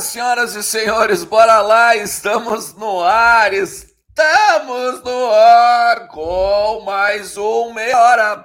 [0.00, 7.96] Senhoras e senhores, bora lá, estamos no ar, estamos no ar com mais um meia
[7.96, 8.44] hora,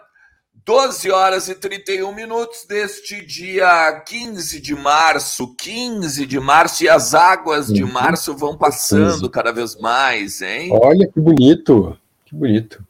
[0.63, 7.15] 12 horas e 31 minutos deste dia 15 de março, 15 de março, e as
[7.15, 7.91] águas de uhum.
[7.91, 10.69] março vão passando cada vez mais, hein?
[10.71, 12.85] Olha que bonito, que bonito.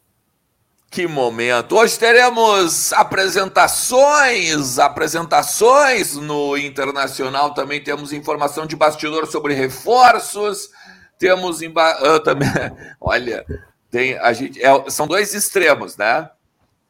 [0.90, 1.76] Que momento!
[1.76, 7.54] Hoje teremos apresentações, apresentações no Internacional.
[7.54, 10.68] Também temos informação de bastidor sobre reforços.
[11.16, 12.18] Temos emba...
[12.24, 12.48] também,
[13.00, 13.46] olha,
[13.88, 16.28] tem a gente é, são dois extremos, né?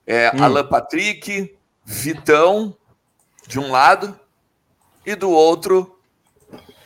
[0.06, 0.45] É hum.
[0.45, 2.75] Alan Patrick, Vitão
[3.47, 4.19] de um lado
[5.05, 5.98] e do outro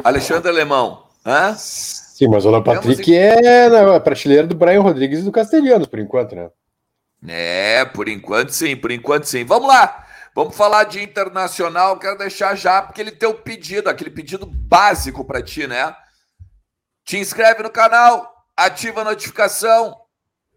[0.03, 1.05] Alexandre Alemão.
[1.25, 1.55] Hã?
[1.55, 3.47] Sim, mas o Alan Patrick temos...
[3.47, 6.51] é na prateleira do Brian Rodrigues e do Castelhanos, por enquanto, né?
[7.27, 9.45] É, por enquanto sim, por enquanto sim.
[9.45, 11.99] Vamos lá, vamos falar de internacional.
[11.99, 15.95] Quero deixar já, porque ele tem pedido, aquele pedido básico para ti, né?
[17.05, 19.95] Te inscreve no canal, ativa a notificação,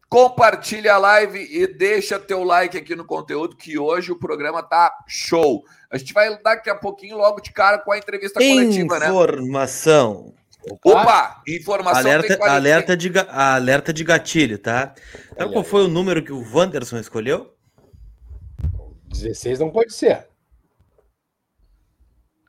[0.09, 4.93] compartilha a live e deixa teu like aqui no conteúdo, que hoje o programa tá
[5.07, 5.63] show.
[5.89, 9.07] A gente vai daqui a pouquinho, logo de cara, com a entrevista coletiva, né?
[9.07, 10.33] Informação.
[10.83, 11.41] Opa!
[11.47, 14.93] Informação alerta, alerta, de, alerta de gatilho, tá?
[15.37, 17.53] Sabe qual foi o número que o Wanderson escolheu?
[19.09, 20.27] 16 não pode ser.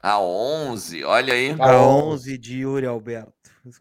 [0.03, 1.57] A 11, olha aí.
[1.59, 3.33] A 11 de Yuri Alberto.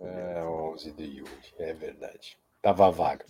[0.01, 2.37] É, 11 de Yuri, é verdade.
[2.61, 3.25] Tava vaga.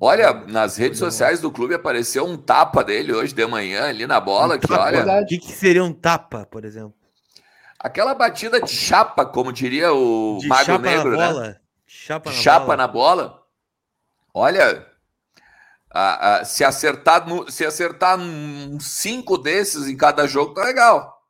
[0.00, 4.18] Olha, nas redes sociais do clube apareceu um tapa dele hoje de manhã ali na
[4.18, 4.58] bola.
[4.58, 5.22] Que, olha...
[5.22, 6.94] O que, que seria um tapa, por exemplo?
[7.82, 11.58] Aquela batida de chapa, como diria o de Mago Negro, né?
[11.84, 12.76] Chapa, na, chapa bola.
[12.76, 13.42] na bola.
[14.32, 14.86] Olha,
[15.90, 21.22] a, a, se acertar no, se acertar um cinco desses em cada jogo, tá legal.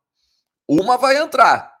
[0.67, 1.73] Uma vai entrar.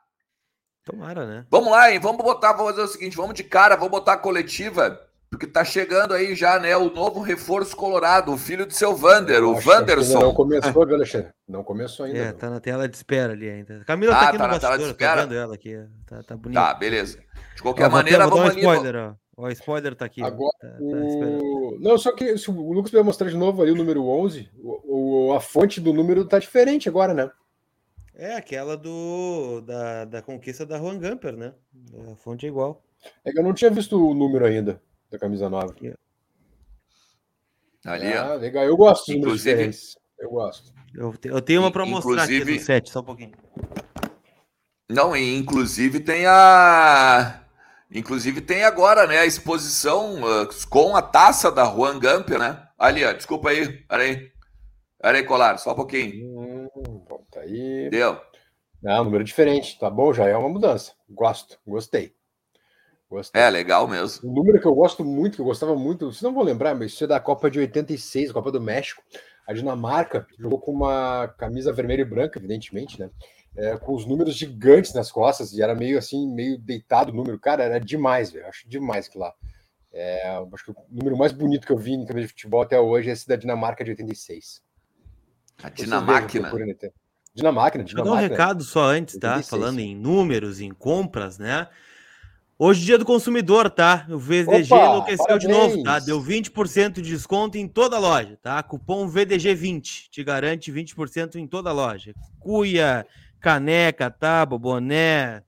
[0.83, 1.45] Tomara, né?
[1.49, 1.99] Vamos lá, hein?
[1.99, 4.99] Vamos botar, vamos fazer o seguinte, vamos de cara, vamos botar a coletiva
[5.33, 9.43] porque tá chegando aí já, né, o novo reforço colorado, o filho do seu Vander,
[9.43, 10.19] o Wanderson.
[10.19, 11.31] Não começou, viu, Alexandre?
[11.47, 12.19] Não começou ainda.
[12.19, 12.37] É, não.
[12.37, 13.83] tá na tela de espera ali ainda.
[13.83, 15.15] Camila tá ah, aqui tá no na tela de espera.
[15.15, 15.75] Tá vendo ela aqui.
[16.05, 16.61] Tá, tá bonita.
[16.61, 17.17] Tá, beleza.
[17.55, 18.59] De qualquer ó, maneira, vamos ali.
[18.59, 19.15] spoiler, ó.
[19.35, 19.47] ó.
[19.47, 20.21] O spoiler tá aqui.
[20.21, 21.79] Agora, tá, tá o...
[21.81, 25.29] Não, só que se o Lucas vai mostrar de novo ali o número 11, o,
[25.29, 27.31] o, a fonte do número tá diferente agora, né?
[28.13, 31.53] É aquela do da, da conquista da Juan Gamper, né?
[32.11, 32.83] A fonte é igual.
[33.25, 34.79] É que eu não tinha visto o número ainda
[35.13, 35.71] da camisa 9.
[35.71, 35.93] Aqui,
[37.85, 38.63] Ali, ah, legal.
[38.63, 39.71] Eu gosto de Inclusive,
[40.19, 40.73] Eu gosto.
[40.95, 43.33] Eu, eu tenho uma para mostrar aqui do set, só um pouquinho.
[44.89, 47.41] Não, e inclusive tem a.
[47.91, 52.67] Inclusive tem agora, né, a exposição uh, com a taça da Juan Gamper, né?
[52.77, 54.31] Ali, ó, desculpa aí, peraí.
[54.99, 56.25] Peraí, Colar, só um pouquinho.
[56.25, 57.89] Hum, volta aí.
[57.89, 58.19] Deu.
[58.81, 60.93] Não, número diferente, tá bom, já é uma mudança.
[61.09, 62.15] Gosto, gostei.
[63.13, 63.39] Gostei.
[63.39, 64.27] É, legal mesmo.
[64.27, 66.93] Um número que eu gosto muito, que eu gostava muito, vocês não vão lembrar, mas
[66.93, 69.03] isso é da Copa de 86, Copa do México.
[69.45, 73.11] A Dinamarca jogou com uma camisa vermelha e branca, evidentemente, né?
[73.55, 77.37] É, com os números gigantes nas costas, e era meio assim, meio deitado o número.
[77.39, 78.47] Cara, era demais, velho.
[78.47, 79.31] Acho demais que lá.
[79.91, 82.79] É, acho que o número mais bonito que eu vi em camisa de futebol até
[82.79, 84.63] hoje é esse da Dinamarca de 86.
[85.61, 86.27] A Dinamarca.
[87.35, 87.83] Dinamarca, Dinamarca.
[87.95, 89.35] Vou dar um recado só antes, tá?
[89.35, 89.49] 86.
[89.49, 91.67] Falando em números, em compras, né?
[92.65, 94.07] Hoje, dia do consumidor, tá?
[94.09, 95.41] O VDG Opa, enlouqueceu parabéns.
[95.41, 95.99] de novo, tá?
[95.99, 98.63] Deu 20% de desconto em toda a loja, tá?
[98.63, 102.13] Cupom VDG20 te garante 20% em toda a loja.
[102.39, 103.05] Cuia,
[103.41, 105.43] caneca, tábua, boné.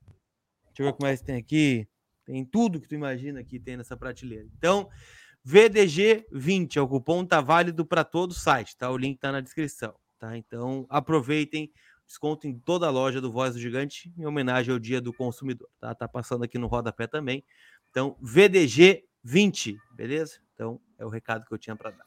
[0.66, 1.88] Deixa eu ver o que mais tem aqui.
[2.26, 4.44] Tem tudo que tu imagina que tem nessa prateleira.
[4.58, 4.86] Então,
[5.42, 8.90] VDG20 é o cupom, tá válido para todo o site, tá?
[8.90, 10.36] O link tá na descrição, tá?
[10.36, 11.72] Então, aproveitem
[12.06, 15.68] desconto em toda a loja do Voz do Gigante, em homenagem ao Dia do Consumidor,
[15.80, 15.94] tá?
[15.94, 17.44] Tá passando aqui no rodapé também.
[17.90, 20.38] Então, VDG 20, beleza?
[20.54, 22.06] Então, é o recado que eu tinha para dar.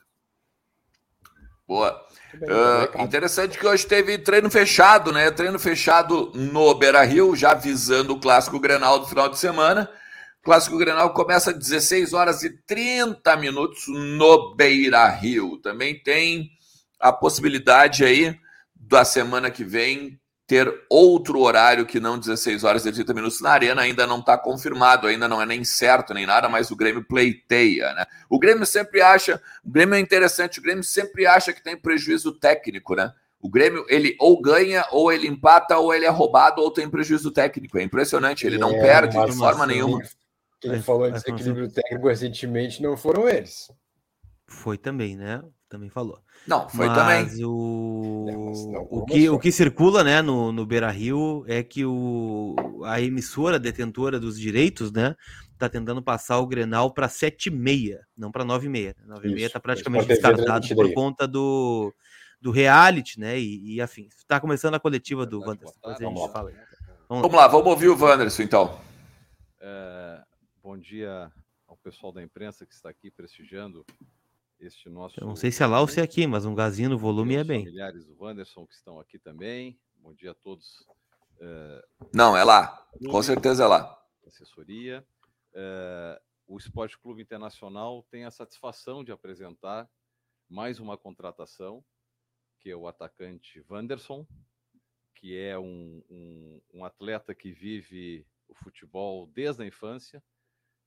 [1.68, 2.04] Boa.
[2.34, 5.30] Uh, interessante que hoje teve treino fechado, né?
[5.30, 9.88] Treino fechado no Beira Rio, já visando o clássico Grenal do final de semana.
[10.42, 15.58] O clássico Grenal começa às 16 horas e 30 minutos no Beira Rio.
[15.58, 16.50] Também tem
[17.00, 18.36] a possibilidade aí
[18.90, 23.52] da semana que vem ter outro horário que não 16 horas e 30 minutos na
[23.52, 27.04] arena, ainda não está confirmado, ainda não é nem certo nem nada, mas o Grêmio
[27.04, 28.04] pleiteia, né?
[28.28, 32.32] O Grêmio sempre acha, o Grêmio é interessante, o Grêmio sempre acha que tem prejuízo
[32.32, 33.14] técnico, né?
[33.40, 37.30] O Grêmio, ele ou ganha, ou ele empata, ou ele é roubado, ou tem prejuízo
[37.32, 37.78] técnico.
[37.78, 40.02] É impressionante, ele não é, perde de forma nenhuma.
[40.64, 43.72] Ele falou em desequilíbrio técnico recentemente, não foram eles.
[44.48, 45.44] Foi também, né?
[45.70, 46.20] também falou.
[46.48, 47.46] Não, foi mas também.
[47.46, 48.26] O,
[48.72, 52.56] não, o, que, o que circula né, no, no Beira Rio é que o,
[52.86, 55.16] a emissora detentora dos direitos né,
[55.54, 58.96] está tentando passar o Grenal para 7,6, não para 9,6.
[59.08, 61.94] 9,6 está praticamente descartado por conta do,
[62.42, 63.40] do reality, né?
[63.40, 64.08] E, e afim.
[64.18, 65.74] Está começando a coletiva do Wanderson.
[66.00, 66.52] Gente fala.
[67.10, 68.80] Vamos, vamos lá, vamos ouvir o Wanderson então.
[69.60, 70.22] É,
[70.64, 71.32] bom dia
[71.68, 73.86] ao pessoal da imprensa que está aqui prestigiando
[74.60, 75.20] este nosso.
[75.20, 77.36] Eu não sei se é lá ou se é aqui, mas um gazinho no volume
[77.36, 77.64] é bem.
[77.64, 79.80] familiares do Wanderson que estão aqui também.
[79.98, 80.86] Bom dia a todos.
[81.40, 81.86] É...
[82.14, 82.88] Não, é lá.
[83.10, 83.98] Com certeza é lá.
[84.26, 85.06] Assessoria.
[85.54, 86.22] É...
[86.48, 89.90] O Esporte Clube Internacional tem a satisfação de apresentar
[90.50, 91.86] mais uma contratação,
[92.60, 94.26] que é o atacante Wanderson,
[95.14, 100.24] que é um, um, um atleta que vive o futebol desde a infância,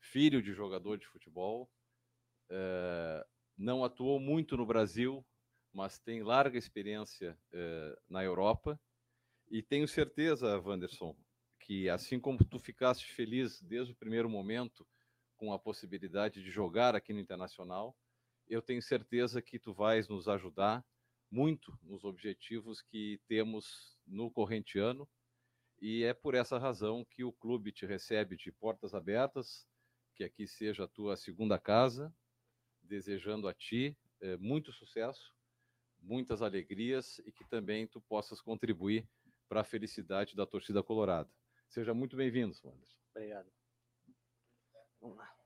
[0.01, 1.71] filho de jogador de futebol,
[2.51, 3.27] é,
[3.63, 5.25] não atuou muito no Brasil,
[5.73, 8.79] mas tem larga experiência é, na Europa.
[9.49, 11.17] E tenho certeza, Wanderson,
[11.61, 14.87] que assim como tu ficaste feliz desde o primeiro momento
[15.37, 17.97] com a possibilidade de jogar aqui no Internacional,
[18.49, 20.85] eu tenho certeza que tu vais nos ajudar
[21.31, 25.09] muito nos objetivos que temos no corrente ano
[25.81, 29.67] e é por essa razão que o clube te recebe de portas abertas,
[30.15, 32.13] que aqui seja a tua segunda casa,
[32.93, 35.35] desejando a ti é, muito sucesso,
[35.99, 39.09] muitas alegrias e que também tu possas contribuir
[39.49, 41.31] para a felicidade da torcida colorada.
[41.69, 42.99] Seja muito bem-vindo, Anderson.
[43.15, 43.51] Obrigado.
[45.01, 45.42] Vamos lá.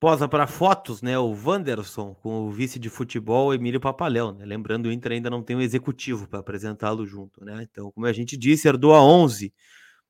[0.00, 1.18] Posa para fotos, né?
[1.18, 4.46] O Wanderson com o vice de futebol Emílio Papaléu, né?
[4.46, 7.68] Lembrando, o Inter ainda não tem um executivo para apresentá-lo junto, né?
[7.70, 9.52] Então, como a gente disse, herdou a 11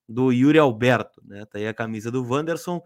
[0.08, 1.44] do Yuri Alberto, né?
[1.44, 2.80] Tá aí a camisa do Wanderson.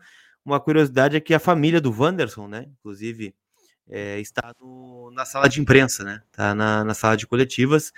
[0.45, 2.67] Uma curiosidade é que a família do Wanderson, né?
[2.81, 3.35] Inclusive,
[3.87, 6.23] é, está no, na sala de imprensa, né?
[6.33, 7.93] Tá na, na sala de coletivas.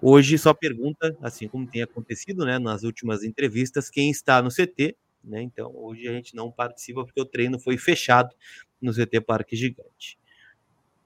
[0.00, 2.58] Hoje só pergunta, assim como tem acontecido, né?
[2.58, 5.42] Nas últimas entrevistas, quem está no CT né?
[5.42, 8.34] Então, hoje a gente não participa porque o treino foi fechado
[8.80, 10.18] no ZT Parque Gigante.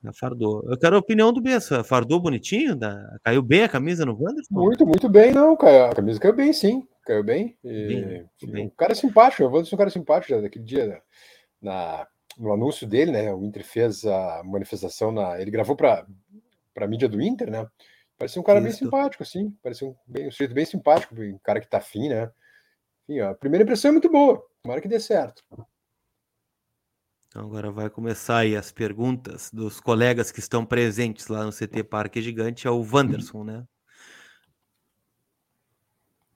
[0.05, 0.62] A fardou.
[0.67, 1.85] Eu quero a opinião do Bessa.
[1.85, 2.75] Fardou bonitinho?
[2.75, 3.19] Da...
[3.23, 4.55] Caiu bem a camisa no Wanderson?
[4.55, 5.91] Muito, muito bem, não, cara.
[5.91, 6.87] A camisa caiu bem, sim.
[7.05, 7.57] Caiu bem.
[7.62, 8.25] E...
[8.47, 9.43] bem, O cara é simpático.
[9.43, 10.41] O Wanderson é um cara simpático.
[10.41, 11.03] Daquele dia,
[11.61, 12.07] na...
[12.39, 13.35] no anúncio dele, né?
[13.35, 15.38] O Inter fez a manifestação na.
[15.38, 16.07] Ele gravou para
[16.79, 17.67] a mídia do Inter, né?
[18.17, 18.69] Parecia um cara Isso.
[18.69, 19.50] bem simpático, assim.
[19.62, 22.31] Parecia um, bem, um sujeito bem simpático, um cara que tá afim, né?
[23.19, 24.45] Ó, a primeira impressão é muito boa.
[24.62, 25.43] Tomara que dê certo.
[27.29, 31.85] Então agora vai começar aí as perguntas dos colegas que estão presentes lá no CT
[31.85, 33.64] Parque Gigante, é o Wanderson, né?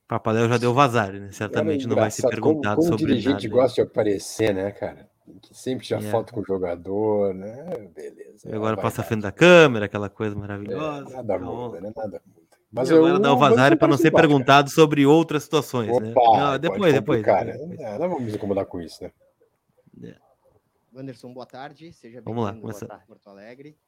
[0.07, 1.33] Papaléu já deu vazar, né?
[1.33, 3.61] Certamente não vai ser perguntado como, como sobre dirigente nada.
[3.61, 5.09] gosta de aparecer, né, cara?
[5.43, 6.11] Que sempre tira é.
[6.11, 7.88] foto com o jogador, né?
[7.95, 8.49] Beleza.
[8.49, 11.11] E agora passa a frente da câmera, aquela coisa maravilhosa.
[11.11, 11.93] É, nada muda, né?
[11.97, 12.43] Nada muda.
[12.75, 16.12] Mas e agora dá o vazar para não ser perguntado sobre outras situações, né?
[16.12, 16.43] Opa, né?
[16.43, 17.81] Não, depois, depois, depois, depois.
[17.81, 19.12] É, não vamos nos incomodar com isso, né?
[20.02, 20.19] É.
[20.93, 21.93] Wanderson, boa tarde.
[21.93, 23.78] Seja bem-vindo a Porto Alegre.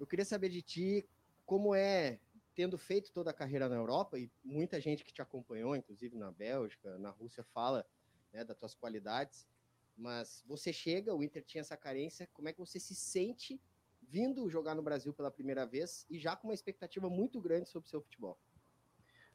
[0.00, 1.06] Eu queria saber de ti
[1.44, 2.18] como é,
[2.54, 6.32] tendo feito toda a carreira na Europa, e muita gente que te acompanhou, inclusive na
[6.32, 7.84] Bélgica, na Rússia, fala
[8.32, 9.46] né, das tuas qualidades,
[9.94, 13.60] mas você chega, o Inter tinha essa carência, como é que você se sente
[14.14, 17.88] vindo jogar no Brasil pela primeira vez e já com uma expectativa muito grande sobre
[17.88, 18.38] o seu futebol.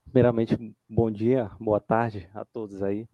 [0.06, 3.06] Primeiramente, bom dia, boa tarde a todos aí.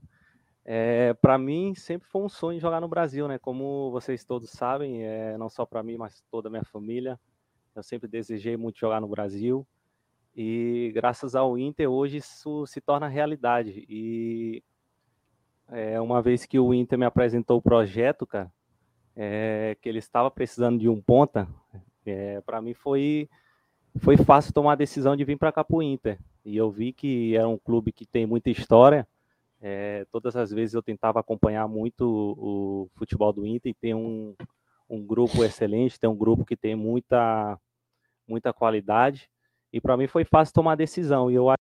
[0.63, 3.39] É, para mim sempre foi um sonho jogar no Brasil, né?
[3.39, 7.19] Como vocês todos sabem, é, não só para mim, mas toda a minha família.
[7.75, 9.67] Eu sempre desejei muito jogar no Brasil
[10.35, 13.83] e graças ao Inter hoje isso se torna realidade.
[13.89, 14.63] E
[15.69, 18.53] é, uma vez que o Inter me apresentou o projeto, cara,
[19.15, 21.47] é, que ele estava precisando de um ponta,
[22.05, 23.29] é, para mim foi,
[23.99, 26.19] foi fácil tomar a decisão de vir para cá para o Inter.
[26.43, 29.07] E eu vi que era um clube que tem muita história.
[29.61, 33.95] É, todas as vezes eu tentava acompanhar muito o, o futebol do Inter e tem
[33.95, 34.35] um,
[34.89, 37.59] um grupo excelente, tem um grupo que tem muita,
[38.27, 39.29] muita qualidade.
[39.73, 41.31] E para mim foi fácil tomar a decisão.
[41.31, 41.57] E eu acho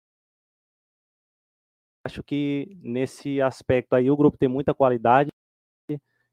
[2.23, 5.29] que nesse aspecto aí o grupo tem muita qualidade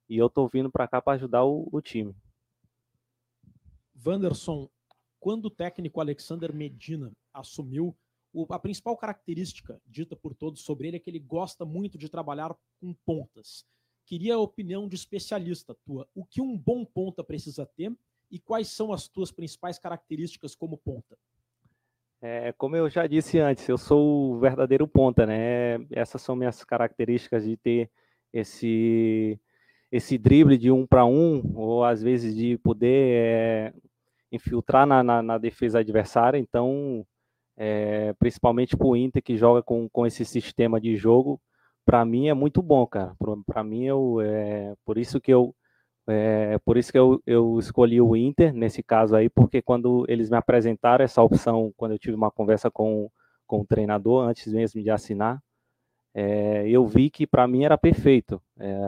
[0.09, 2.15] e eu tô vindo para cá para ajudar o, o, time.
[4.05, 4.69] Wanderson,
[5.19, 7.97] quando o técnico Alexander Medina assumiu,
[8.51, 12.55] a principal característica dita por todos sobre ele é que ele gosta muito de trabalhar
[12.81, 13.65] com pontas.
[14.05, 16.07] Queria a opinião de especialista tua.
[16.15, 17.93] O que um bom ponta precisa ter
[18.31, 21.17] e quais são as tuas principais características como ponta?
[22.21, 25.75] É, como eu já disse antes, eu sou o verdadeiro ponta, né?
[25.91, 27.91] Essas são minhas características de ter
[28.33, 29.39] esse
[29.97, 33.75] esse drible de um para um, ou às vezes de poder é,
[34.31, 36.39] infiltrar na, na, na, defesa adversária.
[36.39, 37.07] Então,
[37.57, 41.41] é, principalmente para o Inter que joga com, com esse sistema de jogo,
[41.85, 43.15] para mim é muito bom, cara.
[43.47, 45.55] Para mim, eu, é, por isso que eu
[46.09, 50.31] é, por isso que eu, eu escolhi o Inter nesse caso aí, porque quando eles
[50.31, 53.11] me apresentaram essa opção, quando eu tive uma conversa com,
[53.45, 55.43] com o treinador, antes mesmo de assinar,
[56.15, 58.41] é, eu vi que para mim era perfeito.
[58.59, 58.79] É,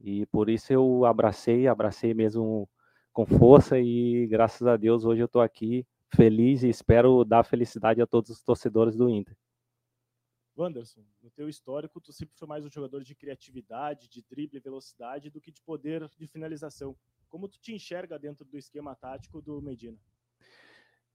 [0.00, 2.68] e por isso eu abracei, abracei mesmo
[3.12, 8.00] com força e graças a Deus hoje eu estou aqui feliz e espero dar felicidade
[8.00, 9.36] a todos os torcedores do Inter.
[10.56, 14.60] Wanderson, no teu histórico, tu sempre foi mais um jogador de criatividade, de drible e
[14.60, 16.96] velocidade do que de poder de finalização.
[17.28, 19.96] Como tu te enxerga dentro do esquema tático do Medina?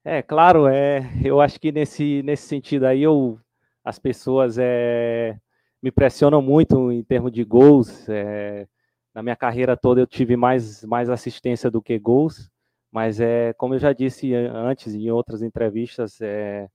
[0.03, 3.39] É, claro, é, eu acho que nesse, nesse sentido aí eu,
[3.83, 5.39] as pessoas é,
[5.81, 8.07] me pressionam muito em termos de gols.
[8.09, 8.67] É,
[9.15, 12.51] na minha carreira toda eu tive mais, mais assistência do que gols,
[12.91, 16.67] mas é como eu já disse antes em outras entrevistas, é,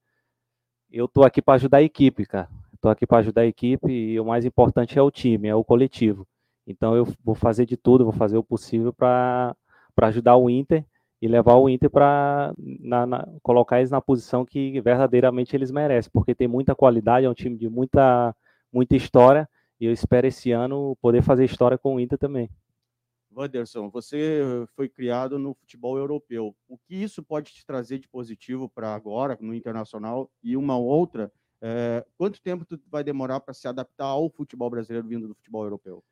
[0.91, 2.49] eu tô aqui para ajudar a equipe, cara.
[2.75, 5.63] Estou aqui para ajudar a equipe e o mais importante é o time, é o
[5.63, 6.27] coletivo.
[6.67, 9.55] Então eu vou fazer de tudo, vou fazer o possível para
[9.99, 10.83] ajudar o Inter
[11.21, 12.55] e levar o Inter para
[13.43, 17.59] colocar eles na posição que verdadeiramente eles merecem, porque tem muita qualidade, é um time
[17.59, 18.35] de muita,
[18.73, 19.47] muita história
[19.81, 22.51] e eu espero esse ano poder fazer história com o Inter também.
[23.35, 24.43] Wanderson, você
[24.75, 26.55] foi criado no futebol europeu.
[26.69, 30.31] O que isso pode te trazer de positivo para agora, no internacional?
[30.43, 31.33] E uma outra,
[31.63, 35.65] é, quanto tempo tu vai demorar para se adaptar ao futebol brasileiro vindo do futebol
[35.65, 36.03] europeu?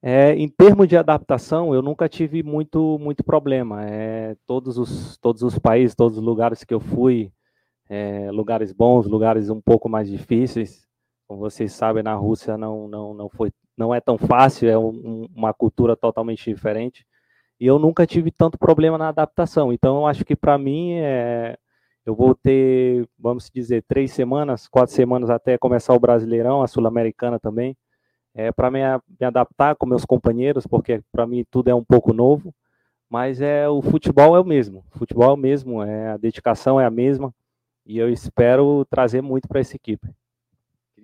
[0.00, 3.84] É, em termos de adaptação, eu nunca tive muito, muito problema.
[3.84, 7.32] É, todos, os, todos os países, todos os lugares que eu fui,
[7.88, 10.87] é, lugares bons, lugares um pouco mais difíceis.
[11.28, 15.28] Como vocês sabem, na Rússia não, não, não foi não é tão fácil, é um,
[15.34, 17.06] uma cultura totalmente diferente.
[17.60, 19.72] E eu nunca tive tanto problema na adaptação.
[19.72, 21.56] Então, eu acho que para mim, é,
[22.04, 27.38] eu vou ter, vamos dizer, três semanas, quatro semanas até começar o Brasileirão, a Sul-Americana
[27.38, 27.76] também,
[28.34, 28.80] é, para me,
[29.20, 32.54] me adaptar com meus companheiros, porque para mim tudo é um pouco novo.
[33.10, 36.78] Mas é o futebol é o mesmo, o futebol é o mesmo, é, a dedicação
[36.80, 37.34] é a mesma,
[37.86, 40.08] e eu espero trazer muito para essa equipe.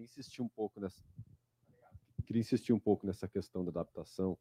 [0.05, 1.03] Queria insistir um pouco nessa,
[2.27, 4.37] queria insistir um pouco nessa questão da adaptação,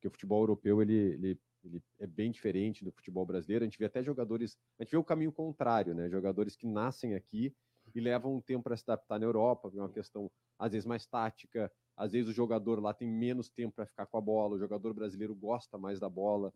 [0.00, 3.64] que o futebol europeu ele, ele, ele, é bem diferente do futebol brasileiro.
[3.64, 6.08] A gente vê até jogadores, a gente vê o caminho contrário, né?
[6.08, 7.52] Jogadores que nascem aqui
[7.92, 11.04] e levam um tempo para se adaptar na Europa, é uma questão às vezes mais
[11.04, 14.58] tática, às vezes o jogador lá tem menos tempo para ficar com a bola, o
[14.58, 16.54] jogador brasileiro gosta mais da bola.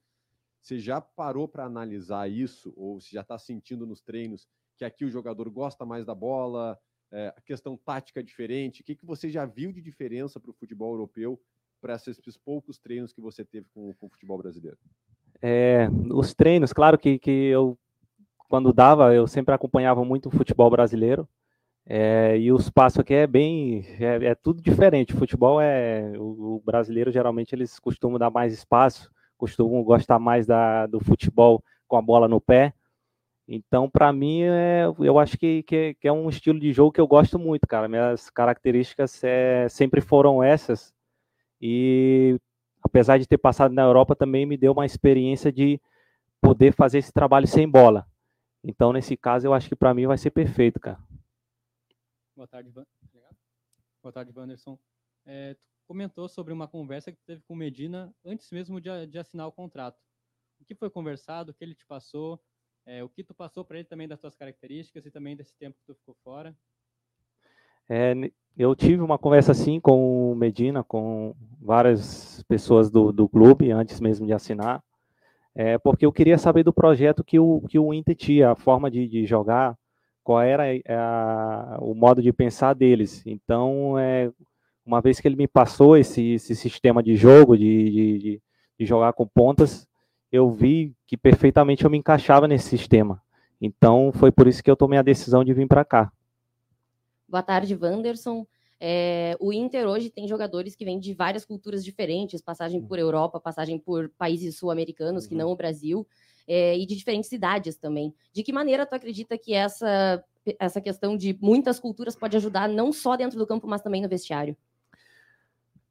[0.62, 5.04] Você já parou para analisar isso ou se já está sentindo nos treinos que aqui
[5.04, 6.78] o jogador gosta mais da bola,
[7.12, 8.80] é, a questão tática diferente?
[8.80, 11.40] O que, que você já viu de diferença para o futebol europeu
[11.80, 14.78] para esses, poucos treinos que você teve com, com o futebol brasileiro?
[15.40, 17.78] É, os treinos, claro que, que eu,
[18.48, 21.28] quando dava, eu sempre acompanhava muito o futebol brasileiro.
[21.88, 23.86] É, e o espaço aqui é bem.
[24.00, 25.14] É, é tudo diferente.
[25.14, 26.12] O futebol é.
[26.18, 29.08] O, o, brasileiro geralmente eles costumam dar mais espaço,
[29.38, 32.74] costumam gostar mais da, do futebol com a bola no pé.
[33.48, 37.00] Então, para mim, é, eu acho que, que, que, é um estilo de jogo que
[37.00, 37.88] eu gosto muito, cara.
[37.88, 40.92] Minhas características é, sempre foram essas.
[41.60, 42.38] E
[42.82, 45.80] apesar de ter passado na Europa, também me deu uma experiência de
[46.40, 48.06] poder fazer esse trabalho sem bola.
[48.64, 50.98] Então, nesse caso, eu acho que para mim vai ser perfeito, cara.
[52.34, 52.84] Boa tarde, Van...
[54.02, 54.78] Boa tarde, Wanderson.
[55.24, 59.18] É, tu comentou sobre uma conversa que teve com o Medina antes mesmo de, de
[59.18, 60.00] assinar o contrato.
[60.60, 62.40] O que foi conversado, o que ele te passou,
[62.86, 65.76] é, o que tu passou para ele também das tuas características e também desse tempo
[65.78, 66.54] que tu ficou fora?
[67.88, 68.14] É,
[68.56, 74.00] eu tive uma conversa assim com o Medina, com várias pessoas do, do clube, antes
[74.00, 74.82] mesmo de assinar,
[75.54, 78.90] é, porque eu queria saber do projeto que o, que o Inter tinha, a forma
[78.90, 79.76] de, de jogar,
[80.22, 83.22] qual era a, o modo de pensar deles.
[83.26, 84.30] Então, é,
[84.84, 88.42] uma vez que ele me passou esse, esse sistema de jogo, de, de,
[88.78, 89.88] de jogar com pontas,
[90.30, 93.22] eu vi que perfeitamente eu me encaixava nesse sistema.
[93.60, 96.12] Então, foi por isso que eu tomei a decisão de vir para cá.
[97.28, 98.46] Boa tarde, Wanderson.
[98.78, 103.40] É, o Inter hoje tem jogadores que vêm de várias culturas diferentes, passagem por Europa,
[103.40, 105.28] passagem por países sul-americanos, uhum.
[105.30, 106.06] que não o Brasil,
[106.46, 108.14] é, e de diferentes cidades também.
[108.32, 110.22] De que maneira tu acredita que essa,
[110.58, 114.08] essa questão de muitas culturas pode ajudar não só dentro do campo, mas também no
[114.08, 114.56] vestiário?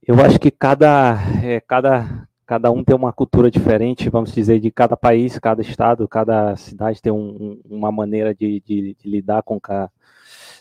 [0.08, 4.70] Eu acho que cada, é, cada cada um tem uma cultura diferente, vamos dizer, de
[4.70, 9.60] cada país, cada estado, cada cidade tem um, uma maneira de, de, de, lidar com
[9.60, 9.92] cada.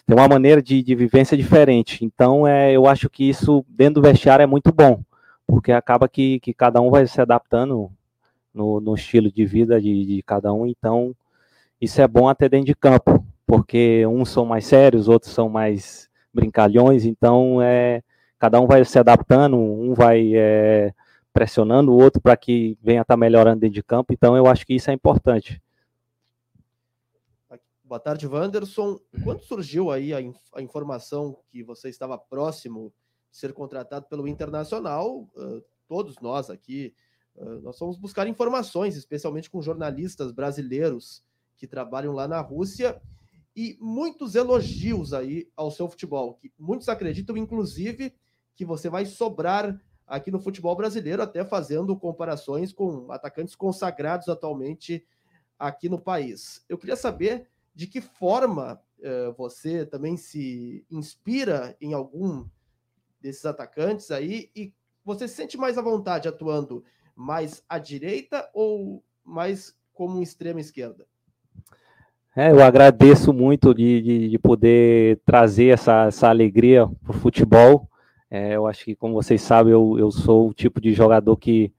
[0.07, 2.05] Tem uma maneira de, de vivência diferente.
[2.05, 5.03] Então, é, eu acho que isso dentro do vestiário é muito bom,
[5.47, 7.91] porque acaba que, que cada um vai se adaptando
[8.53, 10.67] no, no estilo de vida de, de cada um.
[10.67, 11.15] Então,
[11.81, 16.09] isso é bom até dentro de campo, porque uns são mais sérios, outros são mais
[16.33, 17.05] brincalhões.
[17.05, 18.03] Então, é,
[18.39, 20.93] cada um vai se adaptando, um vai é,
[21.35, 24.13] pressionando o outro para que venha estar tá melhorando dentro de campo.
[24.13, 25.61] Então, eu acho que isso é importante.
[27.83, 28.99] Boa tarde, Wanderson.
[29.23, 30.19] Quando surgiu aí a,
[30.55, 32.95] a informação que você estava próximo
[33.31, 36.95] de ser contratado pelo Internacional, uh, todos nós aqui,
[37.35, 41.23] uh, nós fomos buscar informações, especialmente com jornalistas brasileiros
[41.57, 43.01] que trabalham lá na Rússia,
[43.57, 46.35] e muitos elogios aí ao seu futebol.
[46.35, 48.15] Que muitos acreditam, inclusive,
[48.55, 55.07] que você vai sobrar aqui no futebol brasileiro, até fazendo comparações com atacantes consagrados atualmente
[55.59, 56.65] aqui no país.
[56.69, 62.47] Eu queria saber de que forma uh, você também se inspira em algum
[63.21, 64.73] desses atacantes aí e
[65.05, 66.85] você se sente mais à vontade atuando
[67.17, 71.07] mais à direita ou mais como extrema esquerda?
[72.37, 77.89] É, eu agradeço muito de, de, de poder trazer essa, essa alegria para o futebol.
[78.35, 81.73] É, eu acho que, como vocês sabem, eu, eu sou o tipo de jogador que,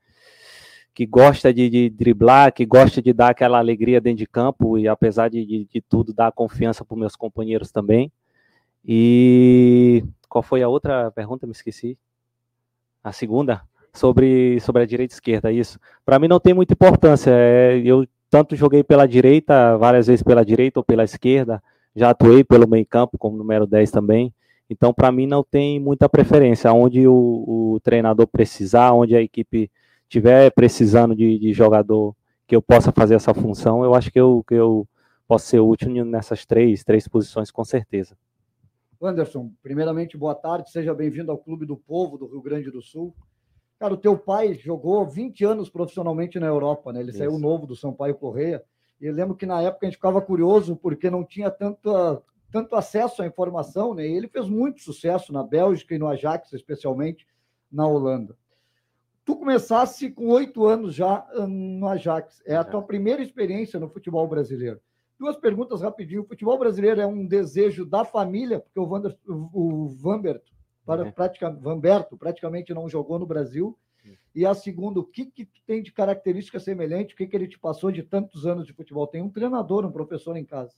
[0.94, 4.88] que gosta de, de, driblar, que gosta de dar aquela alegria dentro de campo e,
[4.88, 8.10] apesar de, de, de tudo, dar confiança para meus companheiros também.
[8.86, 11.46] E qual foi a outra pergunta?
[11.46, 11.98] Me esqueci.
[13.04, 13.62] A segunda?
[13.91, 15.78] Sobre, sobre a direita e esquerda, isso.
[16.06, 17.32] Para mim não tem muita importância.
[17.32, 21.62] É, eu tanto joguei pela direita, várias vezes pela direita ou pela esquerda,
[21.94, 24.34] já atuei pelo meio campo como número 10 também.
[24.69, 26.71] Então, para mim, não tem muita preferência.
[26.73, 27.13] Onde o,
[27.73, 29.71] o, treinador precisar, onde a equipe
[30.04, 32.15] estiver precisando de, de, jogador
[32.47, 34.88] que eu possa fazer essa função, eu acho que eu, que eu
[35.28, 38.15] posso ser útil nessas três, três posições, com certeza.
[39.01, 43.13] Anderson, primeiramente, boa tarde, seja bem-vindo ao Clube do Povo do Rio Grande do Sul.
[43.80, 47.01] Cara, o teu pai jogou 20 anos profissionalmente na Europa, né?
[47.01, 47.19] Ele Isso.
[47.19, 48.63] saiu novo do Sampaio Correia.
[49.01, 52.21] E eu lembro que na época a gente ficava curioso porque não tinha tanta
[52.56, 54.08] tanto acesso à informação, né?
[54.08, 57.28] ele fez muito sucesso na Bélgica e no Ajax, especialmente
[57.70, 58.34] na Holanda.
[59.26, 62.41] Tu começasse com oito anos já hum, no Ajax.
[62.46, 64.80] É a tua primeira experiência no futebol brasileiro.
[65.20, 66.22] Duas perguntas rapidinho.
[66.22, 70.54] O futebol brasileiro é um desejo da família, porque o, Vander, o Vamberto,
[70.86, 71.12] para, é.
[71.12, 73.78] pratica, Vamberto praticamente não jogou no Brasil.
[74.34, 77.15] E a segunda, o que, que tem de característica semelhante?
[77.15, 79.08] O que, que ele te passou de tantos anos de futebol?
[79.08, 80.74] Tem um treinador, um professor em casa.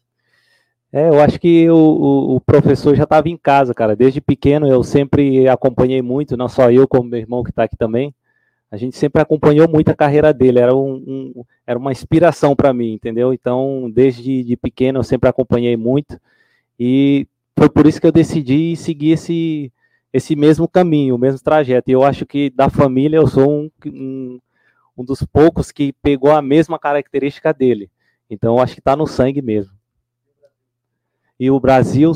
[0.91, 3.95] É, eu acho que o, o professor já estava em casa, cara.
[3.95, 7.75] Desde pequeno eu sempre acompanhei muito, não só eu, como meu irmão que está aqui
[7.77, 8.13] também.
[8.71, 12.73] A gente sempre acompanhou muito a carreira dele, era, um, um era uma inspiração para
[12.73, 13.33] mim, entendeu?
[13.33, 16.19] Então, desde de pequeno eu sempre acompanhei muito
[16.79, 19.71] e foi por isso que eu decidi seguir esse,
[20.13, 21.89] esse mesmo caminho, o mesmo trajeto.
[21.89, 24.39] E eu acho que da família eu sou um, um,
[24.97, 27.89] um dos poucos que pegou a mesma característica dele.
[28.29, 29.76] Então, acho que está no sangue mesmo.
[31.39, 32.11] E o Brasil,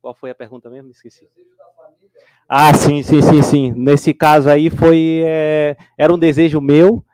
[0.00, 0.90] qual foi a pergunta mesmo?
[0.90, 1.28] Esqueci.
[2.48, 3.72] Ah, sim, sim, sim, sim.
[3.72, 7.04] Nesse caso aí foi é, era um desejo meu,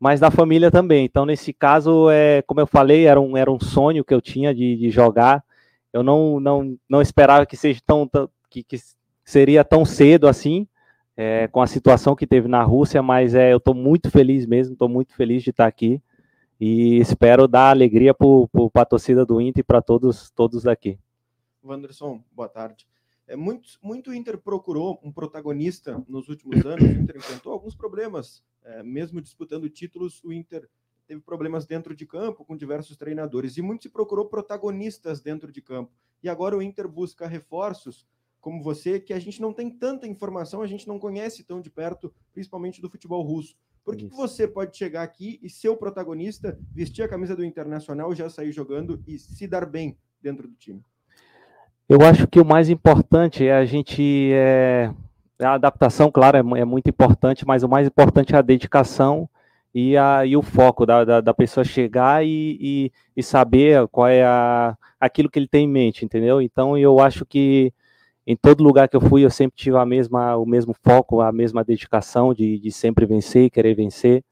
[0.00, 1.04] mas da família também.
[1.04, 4.54] Então nesse caso, é, como eu falei, era um, era um sonho que eu tinha
[4.54, 5.44] de, de jogar.
[5.92, 8.78] Eu não, não, não esperava que seja tão, tão que, que,
[9.24, 10.66] seria tão cedo assim,
[11.16, 14.72] é, com a situação que teve na Rússia, mas é, eu estou muito feliz mesmo,
[14.72, 16.00] estou muito feliz de estar aqui
[16.64, 20.96] e espero dar alegria para a torcida do Inter e para todos, todos daqui.
[21.60, 22.86] Wanderson, boa tarde.
[23.26, 26.84] É, muito, muito Inter procurou um protagonista nos últimos anos.
[26.84, 30.22] O Inter enfrentou alguns problemas, é, mesmo disputando títulos.
[30.22, 30.68] O Inter
[31.04, 35.60] teve problemas dentro de campo com diversos treinadores e muito se procurou protagonistas dentro de
[35.60, 35.90] campo.
[36.22, 38.06] E agora o Inter busca reforços
[38.40, 41.70] como você, que a gente não tem tanta informação, a gente não conhece tão de
[41.70, 43.56] perto, principalmente do futebol russo.
[43.84, 47.44] Por que, que, você pode chegar aqui e ser o protagonista, vestir a camisa do
[47.44, 50.80] Internacional, já sair jogando e se dar bem dentro do time?
[51.88, 54.30] Eu acho que o mais importante é a gente.
[54.32, 54.90] É,
[55.40, 59.28] a adaptação, claro, é, é, muito importante, mas o mais importante é a dedicação
[59.74, 64.06] e, a, e o foco da, da, da pessoa chegar e, e, e, saber qual
[64.06, 66.40] é a, aquilo que ele tem em mente, entendeu?
[66.40, 67.72] Então eu acho que
[68.26, 71.32] em todo lugar que eu fui, eu sempre tive a mesma, o mesmo foco, a
[71.32, 74.24] mesma dedicação de, de sempre vencer querer vencer.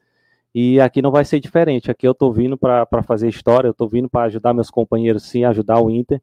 [0.54, 1.90] E aqui não vai ser diferente.
[1.90, 5.44] Aqui eu estou vindo para fazer história, eu estou vindo para ajudar meus companheiros, sim,
[5.44, 6.20] ajudar o Inter.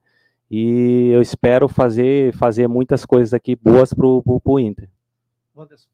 [0.50, 4.90] E eu espero fazer, fazer muitas coisas aqui boas para o Inter.
[5.56, 5.90] Anderson.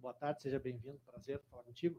[0.00, 1.96] Boa tarde, seja bem-vindo, prazer falar contigo.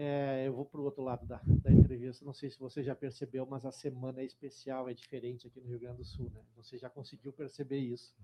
[0.00, 2.24] É, eu vou para o outro lado da, da, entrevista.
[2.24, 5.66] Não sei se você já percebeu, mas a semana é especial, é diferente aqui no
[5.66, 6.30] Rio Grande do Sul.
[6.32, 6.40] Né?
[6.54, 8.14] Você já conseguiu perceber isso.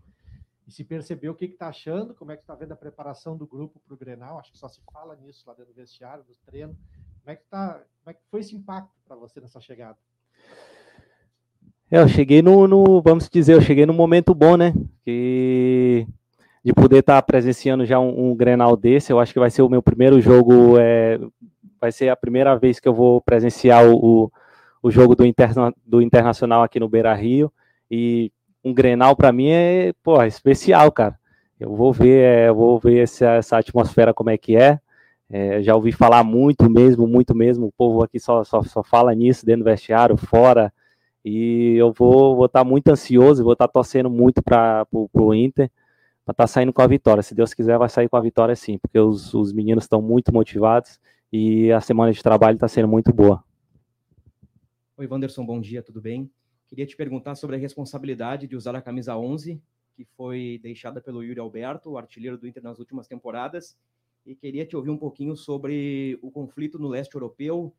[0.68, 3.44] E se percebeu o que está achando, como é que está vendo a preparação do
[3.44, 4.38] grupo para o Grenal?
[4.38, 6.76] Acho que só se fala nisso lá dentro do vestiário, do treino.
[7.24, 9.98] Como é que, tá, como é que foi esse impacto para você nessa chegada?
[11.90, 14.72] É, eu cheguei no, no, vamos dizer, eu cheguei no momento bom, né?
[15.04, 16.06] Que
[16.64, 19.60] de poder estar tá presenciando já um, um, Grenal desse, eu acho que vai ser
[19.60, 21.20] o meu primeiro jogo, é,
[21.84, 24.32] vai ser a primeira vez que eu vou presenciar o,
[24.82, 27.52] o jogo do, interna, do Internacional aqui no Beira Rio,
[27.90, 28.32] e
[28.64, 31.18] um Grenal para mim é, pô, especial, cara.
[31.60, 34.80] Eu vou ver, é, eu vou ver essa, essa atmosfera como é que é,
[35.28, 39.14] é, já ouvi falar muito mesmo, muito mesmo, o povo aqui só, só, só fala
[39.14, 40.72] nisso dentro do vestiário, fora,
[41.22, 45.70] e eu vou estar tá muito ansioso, vou estar tá torcendo muito para o Inter,
[46.24, 47.22] para estar tá saindo com a vitória.
[47.22, 50.32] Se Deus quiser, vai sair com a vitória sim, porque os, os meninos estão muito
[50.32, 50.98] motivados
[51.36, 53.42] e a semana de trabalho está sendo muito boa.
[54.96, 56.30] Oi, Wanderson, bom dia, tudo bem?
[56.68, 59.60] Queria te perguntar sobre a responsabilidade de usar a camisa 11,
[59.96, 63.76] que foi deixada pelo Yuri Alberto, o artilheiro do Inter nas últimas temporadas,
[64.24, 67.74] e queria te ouvir um pouquinho sobre o conflito no leste europeu,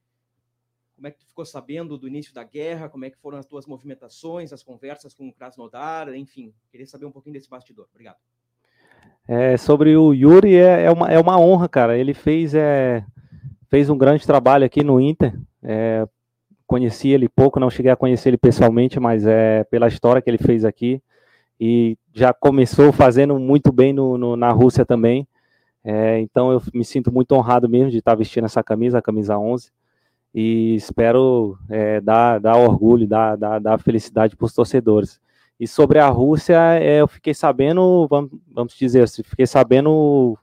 [0.93, 2.89] como é que tu ficou sabendo do início da guerra?
[2.89, 6.13] Como é que foram as tuas movimentações, as conversas com o Krasnodar?
[6.13, 7.87] Enfim, queria saber um pouquinho desse bastidor.
[7.91, 8.17] Obrigado.
[9.27, 11.97] É, sobre o Yuri, é, é, uma, é uma honra, cara.
[11.97, 13.05] Ele fez, é,
[13.69, 15.37] fez um grande trabalho aqui no Inter.
[15.63, 16.07] É,
[16.67, 20.37] conheci ele pouco, não cheguei a conhecer ele pessoalmente, mas é pela história que ele
[20.37, 21.01] fez aqui.
[21.59, 25.27] E já começou fazendo muito bem no, no na Rússia também.
[25.83, 29.37] É, então eu me sinto muito honrado mesmo de estar vestindo essa camisa, a camisa
[29.37, 29.71] 11
[30.35, 35.17] e espero é, dar, dar orgulho, dar, dar, dar felicidade para os torcedores.
[35.57, 40.37] E sobre a Rússia, é, eu fiquei sabendo, vamos, vamos dizer assim, fiquei sabendo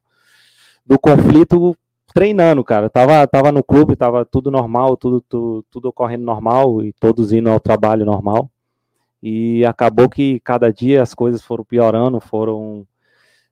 [0.87, 1.77] do conflito
[2.13, 2.89] treinando, cara.
[2.91, 7.51] tava, tava no clube, tava tudo normal, tudo, tudo, tudo ocorrendo normal e todos indo
[7.51, 8.51] ao trabalho normal.
[9.23, 12.87] E acabou que cada dia as coisas foram piorando, foram.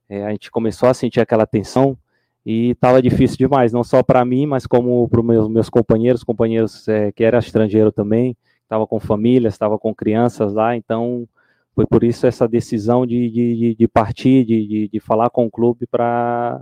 [0.09, 1.97] É, a gente começou a sentir aquela tensão
[2.45, 6.23] e estava difícil demais, não só para mim, mas como para os meus, meus companheiros,
[6.23, 11.27] companheiros é, que eram estrangeiros também, estava com famílias, estava com crianças lá, então
[11.73, 15.87] foi por isso essa decisão de, de, de partir, de, de, falar com o clube
[15.87, 16.61] para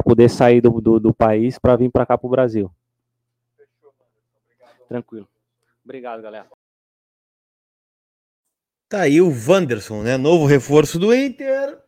[0.00, 2.70] poder sair do, do, do país para vir para cá para o Brasil.
[4.88, 5.28] Tranquilo.
[5.84, 6.46] Obrigado, galera.
[8.88, 10.16] Tá aí o Wanderson, né?
[10.16, 11.80] Novo reforço do Inter.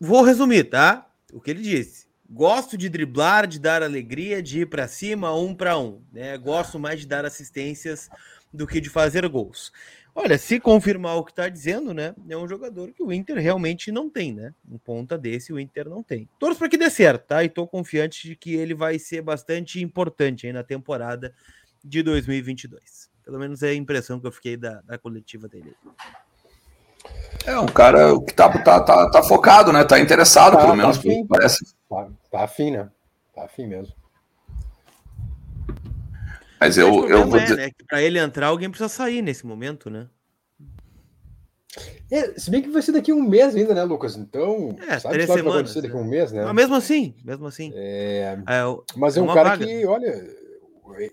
[0.00, 1.08] Vou resumir, tá?
[1.32, 5.54] O que ele disse Gosto de driblar, de dar alegria, de ir para cima, um
[5.54, 6.02] para um.
[6.12, 6.36] Né?
[6.36, 8.10] Gosto mais de dar assistências
[8.52, 9.72] do que de fazer gols.
[10.14, 12.14] Olha, se confirmar o que está dizendo, né?
[12.28, 14.52] É um jogador que o Inter realmente não tem, né?
[14.68, 16.28] Um ponta desse o Inter não tem.
[16.38, 17.44] Torço para que dê certo, tá?
[17.44, 21.32] E tô confiante de que ele vai ser bastante importante aí na temporada
[21.84, 23.08] de 2022.
[23.24, 25.74] Pelo menos é a impressão que eu fiquei da, da coletiva dele.
[27.46, 29.84] É um cara que tá, tá, tá, tá focado, né?
[29.84, 31.64] Tá interessado, tá, pelo tá menos, afim, parece.
[31.88, 32.90] Tá, tá afim, né?
[33.34, 33.94] Tá afim mesmo.
[36.60, 37.56] Mas eu, eu vou é, dizer...
[37.56, 40.08] né, que para ele entrar, alguém precisa sair nesse momento, né?
[42.10, 44.16] É, se bem que vai ser daqui a um mês ainda, né, Lucas?
[44.16, 46.44] Então, é, sabe três semanas, vai acontecer daqui a um mês, né?
[46.44, 47.70] Mas mesmo assim, mesmo assim.
[47.74, 48.38] É...
[48.48, 48.62] É,
[48.96, 49.66] mas é um cara vaga.
[49.66, 50.26] que, olha,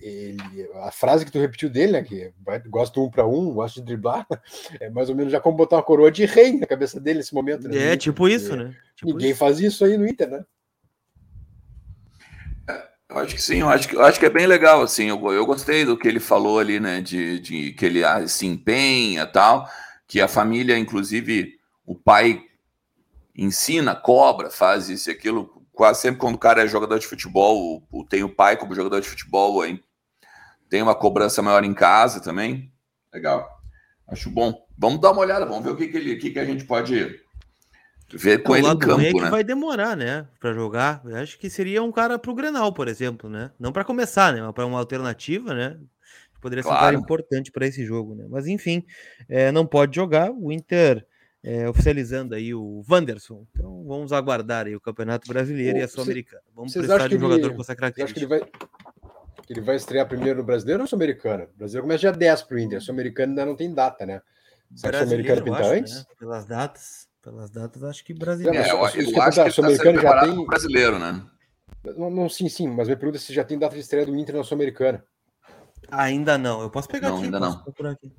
[0.01, 0.37] ele,
[0.75, 2.03] a frase que tu repetiu dele, né?
[2.03, 2.31] Que
[2.69, 4.25] gosta um para um, gosta de driblar,
[4.79, 7.33] é mais ou menos já como botar uma coroa de rei na cabeça dele nesse
[7.33, 7.67] momento.
[7.67, 7.93] Né?
[7.93, 8.73] É, tipo isso, né?
[8.95, 9.39] Tipo ninguém isso.
[9.39, 10.45] faz isso aí no Inter, né?
[13.15, 15.31] Eu acho que sim, eu acho que, eu acho que é bem legal, assim, eu,
[15.31, 19.25] eu gostei do que ele falou ali, né, de, de que ele ah, se empenha
[19.25, 19.69] tal,
[20.05, 22.43] que a família, inclusive, o pai
[23.33, 27.81] ensina, cobra, faz isso e aquilo, quase sempre quando o cara é jogador de futebol,
[28.09, 29.81] tem o pai como jogador de futebol, hein?
[30.69, 32.69] tem uma cobrança maior em casa também.
[33.13, 33.49] Legal.
[34.07, 34.65] Acho bom.
[34.77, 37.21] Vamos dar uma olhada, vamos ver o que, que, ele, que, que a gente pode
[38.13, 39.29] ver com ele em campo, é que né?
[39.29, 41.01] vai demorar, né, para jogar.
[41.05, 43.51] Eu acho que seria um cara para o Grenal, por exemplo, né?
[43.59, 45.77] Não para começar, né, mas para uma alternativa, né?
[46.39, 46.77] Poderia claro.
[46.77, 48.25] ser um cara importante para esse jogo, né?
[48.29, 48.85] Mas enfim,
[49.27, 50.31] é, não pode jogar.
[50.31, 51.05] O Inter
[51.45, 53.45] é, oficializando aí o Wanderson.
[53.51, 56.41] Então vamos aguardar aí o Campeonato Brasileiro e a Sul-Americana.
[56.55, 58.19] Vamos precisar de um jogador com essa característica.
[58.19, 61.43] Acho que ele vai, que ele vai estrear primeiro no Brasileiro ou Sul-Americano?
[61.43, 64.21] O Brasileiro começa dia 10 para o Inter, Sul-Americano ainda não tem data, né?
[64.75, 65.95] Será que o Sul-Americano pinta acho, antes?
[65.95, 66.03] Né?
[66.17, 68.55] Pelas datas, pelas datas, acho que brasileiro.
[68.55, 70.45] É, eu, eu, eu acho que o Sul-Americano já tem.
[70.45, 71.25] brasileiro, né?
[71.97, 74.15] Não, não, sim, sim, mas minha pergunta é se já tem data de estreia do
[74.15, 75.03] Inter na Sul-Americana.
[75.89, 77.25] Ainda não, eu posso pegar não, aqui.
[77.25, 77.63] Ainda não.
[77.91, 78.13] Aqui.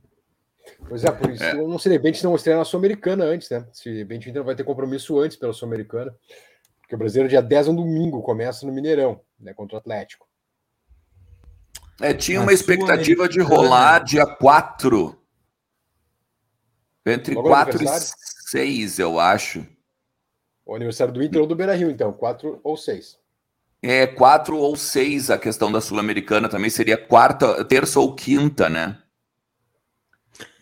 [0.89, 1.53] Pois é, por isso é.
[1.53, 3.67] eu não sei, de repente não estreia na Sul-Americana antes, né?
[3.73, 6.13] Se de repente o Inter vai ter compromisso antes pela Sul-Americana.
[6.81, 10.27] Porque o brasileiro dia 10 é um domingo, começa no Mineirão, né, contra o Atlético.
[12.01, 15.21] É, tinha uma expectativa de rolar dia 4.
[17.07, 17.87] Entre Logo 4 e
[18.47, 19.67] 6, eu acho.
[20.65, 23.19] O aniversário do Inter ou do Beira Rio, então, 4 ou 6.
[23.83, 28.99] É, 4 ou 6 a questão da Sul-Americana também seria quarta, terça ou quinta, né?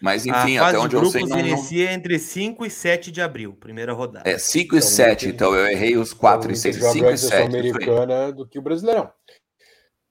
[0.00, 1.24] Mas enfim, até onde eu sei.
[1.24, 4.28] Não, inicia entre 5 e 7 de abril, primeira rodada.
[4.28, 6.76] É, 5 e então, 7, então eu errei os 4 então, e 6.
[6.76, 7.46] 5 e 7.
[7.46, 9.10] americana do que o Brasileirão.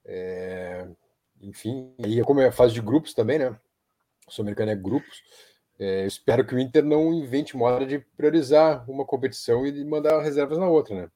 [0.05, 0.87] É,
[1.41, 3.55] enfim, aí é como é a fase de grupos também, né?
[4.27, 5.21] O Sul-Americano é grupos.
[5.79, 10.21] É, eu espero que o Inter não invente moda de priorizar uma competição e mandar
[10.21, 11.09] reservas na outra, né?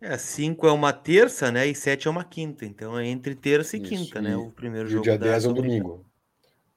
[0.00, 1.66] É, 5 é uma terça, né?
[1.66, 2.64] E 7 é uma quinta.
[2.64, 4.30] Então é entre terça e Isso, quinta, né?
[4.30, 4.38] e, né?
[4.38, 5.00] O primeiro e jogo.
[5.00, 6.06] O dia 10 é um domingo.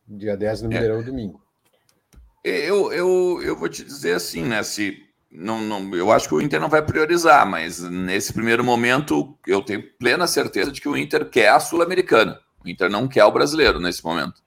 [0.08, 1.04] Dia 10 no Mineirão é.
[1.04, 1.42] domingo.
[2.44, 4.64] Eu, eu, eu vou te dizer assim, né?
[4.64, 4.98] Se
[5.32, 9.62] não, não, eu acho que o Inter não vai priorizar, mas nesse primeiro momento eu
[9.62, 12.40] tenho plena certeza de que o Inter quer a Sul-Americana.
[12.64, 14.42] O Inter não quer o brasileiro nesse momento.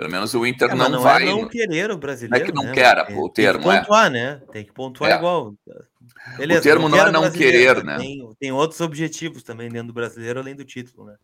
[0.00, 1.24] Pelo menos o Inter é, não, não, vai.
[1.24, 2.38] É não querer o brasileiro.
[2.38, 2.72] Não é que não né?
[2.72, 3.64] quer, o termo.
[3.64, 4.10] Tem que pontuar, é.
[4.10, 4.42] né?
[4.50, 5.14] Tem que pontuar é.
[5.16, 5.54] igual.
[6.38, 7.98] Beleza, o termo não, não é não querer, né?
[7.98, 11.16] Tem, tem outros objetivos também dentro do brasileiro, além do título, né?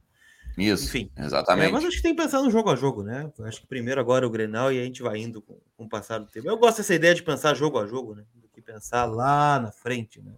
[0.58, 1.70] Isso, Enfim, exatamente.
[1.70, 3.30] É, mas acho que tem que pensar no jogo a jogo, né?
[3.44, 6.18] Acho que primeiro agora o Grenal e a gente vai indo com, com o passar
[6.18, 6.46] do tempo.
[6.46, 8.24] Eu gosto dessa ideia de pensar jogo a jogo, né?
[8.34, 10.32] Do que pensar lá na frente, né?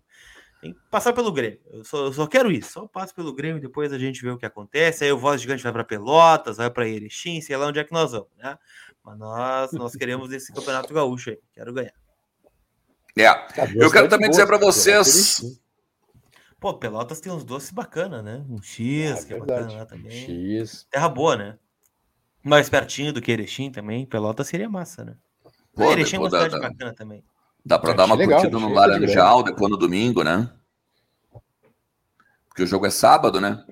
[0.60, 1.60] Tem que passar pelo Grêmio.
[1.70, 2.72] Eu só, eu só quero isso.
[2.72, 5.04] Só passo pelo Grêmio, depois a gente vê o que acontece.
[5.04, 7.92] Aí o Voz Gigante vai para Pelotas, vai para Erechim, sei lá onde é que
[7.92, 8.58] nós vamos, né?
[9.04, 11.38] Mas nós, nós queremos esse Campeonato Gaúcho aí.
[11.52, 11.94] Quero ganhar.
[13.16, 13.34] É.
[13.34, 15.60] Tá, eu quero também dizer para vocês
[16.60, 18.44] Pô, Pelotas tem uns doces bacana, né?
[18.48, 20.10] Um X, é, que é bacana lá também.
[20.10, 20.86] X.
[20.90, 21.58] Terra boa, né?
[22.42, 24.04] Mais pertinho do que Erechim também.
[24.04, 25.16] Pelotas seria massa, né?
[25.72, 27.24] Pô, Erechim é uma cidade da, bacana também.
[27.64, 30.50] Dá pra dar uma legal, curtida no Laranjal depois no domingo, né?
[32.48, 33.64] Porque o jogo é sábado, né?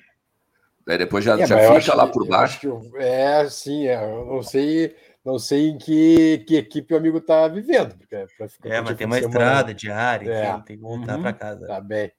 [0.87, 2.61] Daí depois já, é, já fica lá por baixo.
[2.61, 4.95] Que, é, sim, é, eu não sei,
[5.25, 7.97] não sei em que, que equipe o amigo tá vivendo.
[7.97, 8.27] Porque é,
[8.65, 10.53] é mas tem uma estrada diária, é.
[10.61, 11.67] tem que voltar uhum, para casa.
[11.67, 12.13] Tá bem.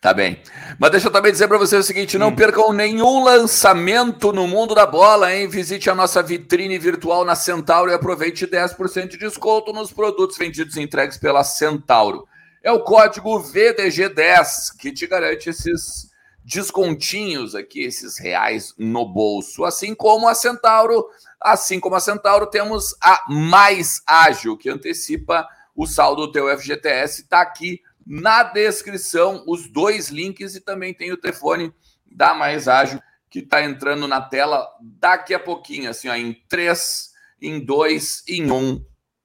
[0.00, 0.40] Tá bem.
[0.78, 2.36] Mas deixa eu também dizer para vocês o seguinte: não hum.
[2.36, 5.48] percam nenhum lançamento no mundo da bola, hein?
[5.48, 10.76] Visite a nossa vitrine virtual na Centauro e aproveite 10% de desconto nos produtos vendidos
[10.76, 12.28] e entregues pela Centauro.
[12.62, 16.08] É o código VDG10 que te garante esses
[16.44, 19.64] descontinhos aqui, esses reais no bolso.
[19.64, 21.08] Assim como a Centauro,
[21.40, 27.22] assim como a Centauro, temos a mais ágil, que antecipa o saldo do teu FGTS.
[27.22, 31.74] Está aqui na descrição os dois links e também tem o telefone
[32.06, 37.10] da Mais Ágil que está entrando na tela daqui a pouquinho, assim, ó, em 3,
[37.42, 38.54] em 2, em 1.
[38.54, 38.84] Um.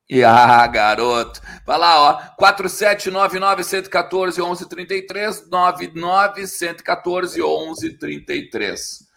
[0.10, 1.42] E ah, garoto.
[1.66, 2.14] Vai lá, ó.
[2.38, 9.08] 4799 114 1133 99 114 1133.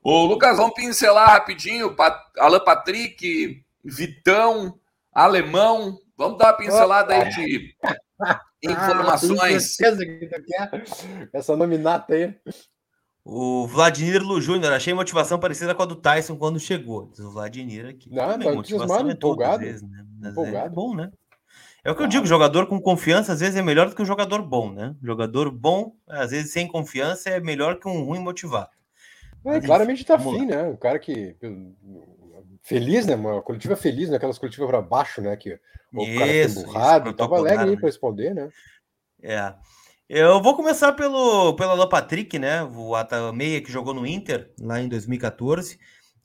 [0.00, 1.94] Ô, Lucas, vamos pincelar rapidinho.
[2.38, 4.78] Alan Patrick, Vitão,
[5.12, 5.98] Alemão.
[6.16, 7.74] Vamos dar uma pincelada aí de
[8.62, 9.76] Informações.
[9.80, 12.34] Ah, que Essa nominata aí.
[13.24, 17.10] O Vladimir Lu Júnior, achei motivação parecida com a do Tyson quando chegou.
[17.10, 18.08] Diz o Vladimir aqui.
[18.08, 19.58] Não, tá motivação é empolgado.
[19.58, 20.06] Vezes, né?
[20.22, 20.66] É empolgado.
[20.66, 21.10] É bom, né?
[21.84, 24.06] É o que eu digo, jogador com confiança às vezes é melhor do que um
[24.06, 24.94] jogador bom, né?
[25.02, 28.70] Jogador bom, às vezes sem confiança, é melhor que um ruim motivado.
[29.44, 30.68] É, Mas, claramente tá afim, né?
[30.68, 31.36] O cara que
[32.66, 33.14] feliz, né?
[33.14, 34.16] Uma coletiva feliz, né?
[34.16, 35.36] Aquelas coletivas para baixo, né?
[35.36, 35.58] Que
[35.94, 37.76] o isso, cara tá emburrado, tava alegre aí né?
[37.76, 38.48] para responder, né?
[39.22, 39.54] É.
[40.08, 42.62] Eu vou começar pelo, pelo Alan Patrick, né?
[42.62, 42.92] O
[43.32, 45.78] meia que jogou no Inter lá em 2014.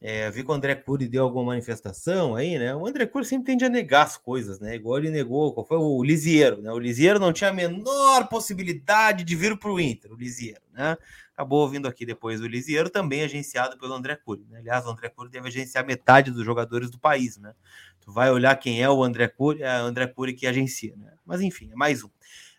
[0.04, 2.76] É, vi que o André Cury deu alguma manifestação aí, né?
[2.76, 4.76] O André Cury sempre tende a negar as coisas, né?
[4.76, 6.72] Igual ele negou, qual foi o Lisieiro, né?
[6.72, 10.98] O Lisieiro não tinha a menor possibilidade de vir para o Inter, o Lisieiro, né?
[11.42, 14.46] acabou vindo aqui depois o Lisieiro, também agenciado pelo André Cury.
[14.50, 14.60] Né?
[14.60, 17.54] Aliás, o André Cury deve agenciar metade dos jogadores do país, né?
[18.00, 21.14] Tu vai olhar quem é o André Cury, é o André Cury que agencia, né?
[21.26, 22.10] Mas enfim, é mais um.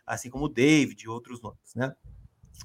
[0.04, 1.94] Assim como o David e outros nomes, né?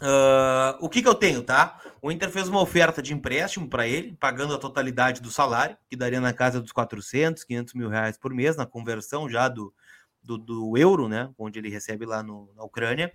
[0.02, 1.80] Uh, o que, que eu tenho, tá?
[2.02, 5.95] O Inter fez uma oferta de empréstimo para ele, pagando a totalidade do salário, que
[5.95, 9.73] daria na casa dos 400, 500 mil reais por mês, na conversão já do,
[10.21, 11.32] do, do euro, né?
[11.38, 13.12] Onde ele recebe lá no, na Ucrânia.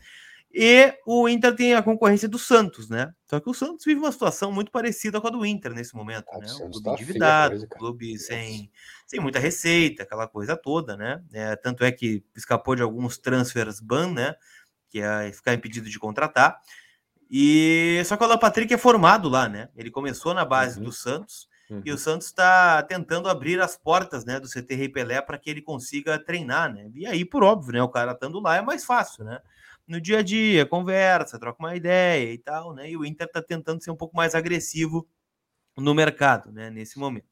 [0.55, 3.11] E o Inter tem a concorrência do Santos, né?
[3.25, 6.27] Só que o Santos vive uma situação muito parecida com a do Inter nesse momento,
[6.31, 6.47] ah, né?
[6.53, 8.71] O clube tá endividado, coisa, clube sem,
[9.07, 11.23] sem muita receita, aquela coisa toda, né?
[11.33, 14.35] É, tanto é que escapou de alguns transfers ban, né?
[14.93, 16.61] Que é ficar impedido de contratar.
[17.31, 19.71] E só que o Alan Patrick é formado lá, né?
[19.75, 20.85] Ele começou na base uhum.
[20.85, 21.81] do Santos uhum.
[21.83, 25.49] e o Santos está tentando abrir as portas, né, do CT Rei Pelé para que
[25.49, 26.91] ele consiga treinar, né?
[26.95, 27.83] E aí, por óbvio, né?
[27.83, 29.41] O cara estando lá é mais fácil, né?
[29.87, 32.91] no dia a dia, conversa, troca uma ideia e tal, né?
[32.91, 35.07] E o Inter está tentando ser um pouco mais agressivo
[35.77, 36.71] no mercado, né?
[36.71, 37.27] Nesse momento.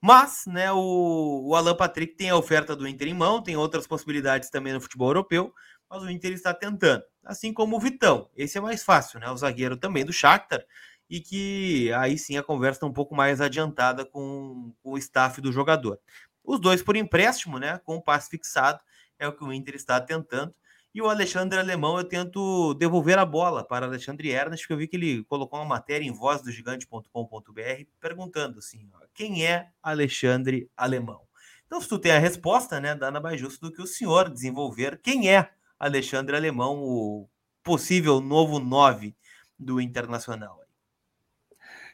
[0.00, 3.86] Mas, né, o, o Alan Patrick tem a oferta do Inter em mão, tem outras
[3.86, 5.54] possibilidades também no futebol europeu,
[5.92, 7.04] mas o Inter está tentando.
[7.22, 8.30] Assim como o Vitão.
[8.34, 9.30] Esse é mais fácil, né?
[9.30, 10.64] O zagueiro também do Shakhtar,
[11.08, 15.38] e que aí sim a conversa está um pouco mais adiantada com, com o staff
[15.42, 16.00] do jogador.
[16.42, 17.78] Os dois por empréstimo, né?
[17.84, 18.80] Com o passe fixado,
[19.18, 20.54] é o que o Inter está tentando.
[20.94, 24.88] E o Alexandre Alemão, eu tento devolver a bola para Alexandre Ernest, porque eu vi
[24.88, 31.20] que ele colocou uma matéria em vozdogigante.com.br perguntando assim: ó, quem é Alexandre Alemão?
[31.66, 35.00] Então, se tu tem a resposta, né, nada mais justo do que o senhor desenvolver
[35.02, 35.50] quem é
[35.82, 37.28] Alexandre Alemão, o
[37.60, 39.16] possível novo 9
[39.58, 40.60] do Internacional.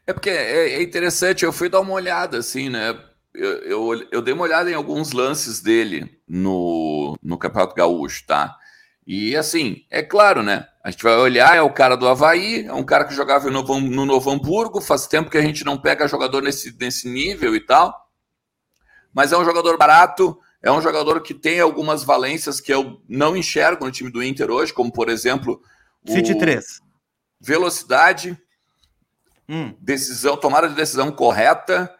[0.06, 2.90] É porque é, é interessante, eu fui dar uma olhada, assim, né?
[3.34, 8.54] Eu, eu, eu, dei uma olhada em alguns lances dele no, no Campeonato Gaúcho, tá?
[9.06, 10.66] E assim, é claro, né?
[10.84, 13.62] A gente vai olhar, é o cara do Havaí, é um cara que jogava no
[13.80, 17.60] no Novo Hamburgo, faz tempo que a gente não pega jogador nesse, nesse nível e
[17.60, 17.94] tal.
[19.14, 23.36] Mas é um jogador barato, é um jogador que tem algumas valências que eu não
[23.36, 25.62] enxergo no time do Inter hoje, como por exemplo.
[26.06, 26.80] City 3.
[27.40, 28.36] Velocidade,
[29.48, 29.74] hum.
[29.80, 31.92] decisão, tomada de decisão correta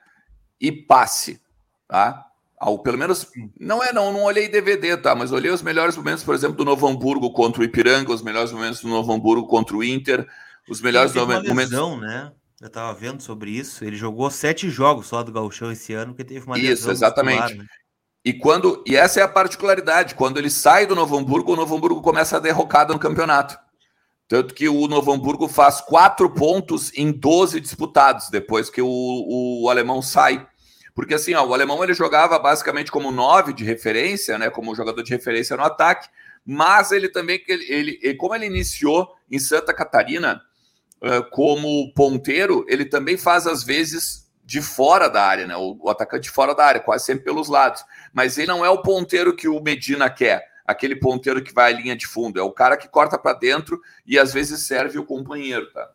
[0.60, 1.40] e passe.
[1.86, 2.24] Tá?
[2.58, 5.14] Ao, pelo menos, não é não, não olhei DVD, tá?
[5.14, 8.50] Mas olhei os melhores momentos, por exemplo, do Novo Hamburgo contra o Ipiranga, os melhores
[8.50, 10.26] momentos do Novo Hamburgo contra o Inter,
[10.68, 11.54] os melhores ele momentos.
[11.54, 12.32] Lesão, né?
[12.60, 13.84] Eu tava vendo sobre isso.
[13.84, 17.40] Ele jogou sete jogos só do Gauchão esse ano, porque teve uma Isso, exatamente.
[17.40, 17.68] Muscular, né?
[18.28, 21.74] E quando e essa é a particularidade, quando ele sai do Novo Hamburgo, o Novo
[21.74, 23.58] Hamburgo começa a derrocada no campeonato.
[24.28, 29.70] Tanto que o Novo Hamburgo faz quatro pontos em 12 disputados depois que o, o
[29.70, 30.46] alemão sai.
[30.94, 35.02] Porque assim, ó, o alemão ele jogava basicamente como nove de referência, né, como jogador
[35.02, 36.10] de referência no ataque,
[36.44, 40.42] mas ele também, ele, ele como ele iniciou em Santa Catarina
[41.30, 46.54] como ponteiro, ele também faz às vezes de fora da área, né, o, atacante fora
[46.54, 47.84] da área, quase sempre pelos lados.
[48.14, 51.76] Mas ele não é o ponteiro que o Medina quer, aquele ponteiro que vai à
[51.76, 55.04] linha de fundo, é o cara que corta para dentro e às vezes serve o
[55.04, 55.90] companheiro, tá?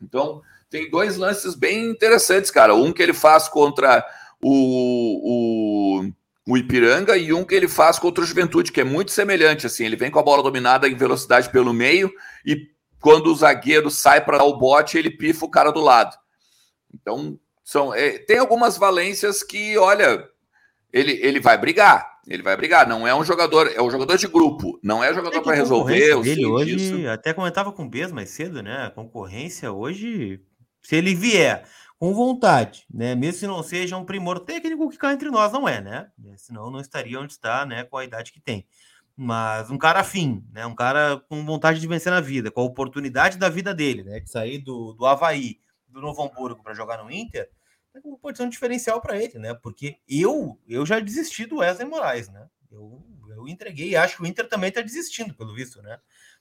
[0.00, 2.74] Então, tem dois lances bem interessantes, cara.
[2.74, 4.02] Um que ele faz contra
[4.42, 9.12] o, o, o Ipiranga e um que ele faz contra o Juventude, que é muito
[9.12, 9.66] semelhante.
[9.66, 12.10] Assim, ele vem com a bola dominada em velocidade pelo meio
[12.46, 12.66] e
[12.98, 16.16] quando o zagueiro sai para dar o bote, ele pifa o cara do lado.
[16.94, 20.28] Então, são, é, tem algumas valências que, olha,
[20.92, 22.06] ele, ele vai brigar.
[22.26, 22.86] Ele vai brigar.
[22.86, 24.78] Não é um jogador, é um jogador de grupo.
[24.82, 26.22] Não é jogador é para resolver.
[26.22, 27.08] Dele hoje, disso.
[27.08, 28.86] até comentava com o Bez mais cedo, né?
[28.86, 30.40] A concorrência hoje,
[30.82, 31.66] se ele vier
[31.98, 33.14] com vontade, né?
[33.14, 36.08] Mesmo se não seja um primor técnico que cá entre nós não é, né?
[36.36, 37.84] Senão não estaria onde está, né?
[37.84, 38.66] Com a idade que tem.
[39.16, 40.66] Mas um cara afim, né?
[40.66, 44.20] Um cara com vontade de vencer na vida, com a oportunidade da vida dele, né?
[44.20, 45.58] De sair do, do Havaí,
[45.94, 47.48] do Novo Hamburgo para jogar no Inter,
[48.20, 49.54] pode ser um diferencial para ele, né?
[49.54, 52.48] Porque eu eu já desisti do Wesley Moraes, né?
[52.70, 55.98] Eu, eu entreguei, acho que o Inter também está desistindo, pelo visto, né?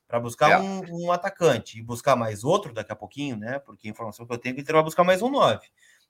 [0.07, 0.59] para buscar é.
[0.59, 3.57] um, um, atacante e buscar mais outro daqui a pouquinho, né?
[3.57, 5.65] Porque a informação que eu tenho é que ele vai buscar mais um 9,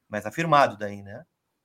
[0.09, 1.23] mais afirmado daí, né?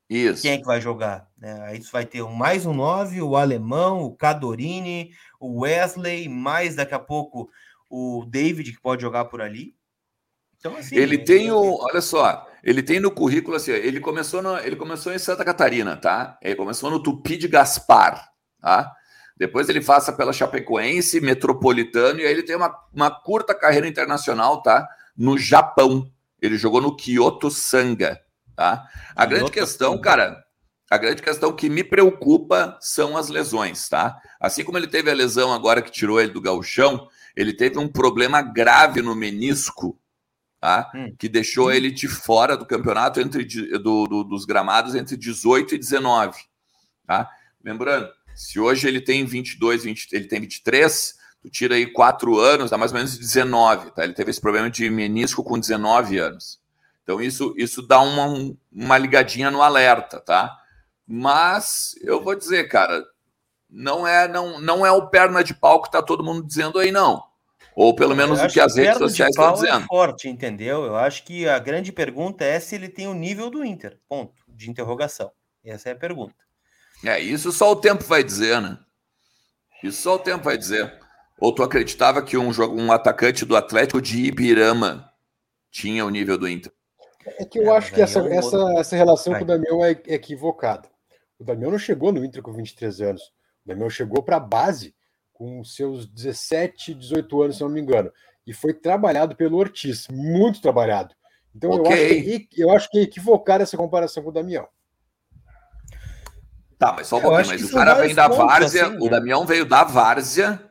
[0.09, 0.43] Isso.
[0.43, 1.29] Quem é que vai jogar?
[1.37, 1.61] Né?
[1.63, 6.99] Aí vai ter mais um 9, o alemão, o Cadorini, o Wesley, mais daqui a
[6.99, 7.51] pouco
[7.91, 9.75] o David, que pode jogar por ali.
[10.59, 11.79] Então, assim, ele tem o.
[11.81, 15.97] Olha só, ele tem no currículo assim, ele começou, no, ele começou em Santa Catarina,
[15.97, 16.39] tá?
[16.43, 18.29] Ele começou no Tupi de Gaspar,
[18.61, 18.93] tá?
[19.37, 24.63] Depois ele passa pela Chapecoense, Metropolitano, e aí ele tem uma, uma curta carreira internacional,
[24.63, 24.87] tá?
[25.17, 26.11] No Japão.
[26.43, 28.21] Ele jogou no Kyoto Sanga,
[28.57, 28.89] tá?
[29.15, 30.03] A Kyoto grande questão, Sanga.
[30.03, 30.45] cara,
[30.91, 34.19] a grande questão que me preocupa são as lesões, tá?
[34.41, 37.87] Assim como ele teve a lesão agora que tirou ele do gauchão, ele teve um
[37.87, 39.99] problema grave no menisco,
[40.61, 40.91] tá?
[40.95, 41.15] Hum.
[41.19, 45.79] Que deixou ele de fora do campeonato entre do, do, dos gramados entre 18 e
[45.79, 46.39] 19,
[47.07, 47.31] tá?
[47.65, 52.71] Lembrando, se hoje ele tem 22, 20, ele tem 23, tu tira aí 4 anos,
[52.71, 54.05] dá mais ou menos 19, tá?
[54.05, 56.61] Ele teve esse problema de menisco com 19 anos.
[57.03, 60.57] Então isso, isso dá uma, uma ligadinha no alerta, tá?
[61.07, 63.03] Mas eu vou dizer, cara,
[63.71, 66.93] não é não, não é o perna de pau que tá todo mundo dizendo aí,
[66.93, 67.23] não.
[67.79, 69.85] Ou pelo menos o que as redes sociais estão é dizendo.
[69.85, 70.85] É forte, entendeu?
[70.85, 74.01] Eu acho que a grande pergunta é se ele tem o nível do Inter.
[74.09, 74.43] Ponto.
[74.49, 75.31] De interrogação.
[75.65, 76.35] Essa é a pergunta.
[77.05, 78.77] É, isso só o tempo vai dizer, né?
[79.81, 80.93] Isso só o tempo vai dizer.
[81.39, 85.09] Ou tu acreditava que um, um atacante do Atlético de Ibirama
[85.71, 86.73] tinha o nível do Inter?
[87.39, 89.41] É que eu é, acho que essa, é essa, essa relação vai.
[89.41, 90.89] com o Damião é equivocada.
[91.39, 93.23] O Damião não chegou no Inter com 23 anos.
[93.65, 94.97] O Damião chegou para a base
[95.39, 98.11] com seus 17, 18 anos, se não me engano,
[98.45, 101.15] e foi trabalhado pelo Ortiz, muito trabalhado.
[101.55, 101.93] Então okay.
[101.93, 104.67] eu, acho que, eu acho que é equivocada essa comparação com o Damião.
[106.77, 109.11] Tá, mas só um pouquinho, mas o cara vem da várzea, assim, o né?
[109.11, 110.63] Damião veio da várzea,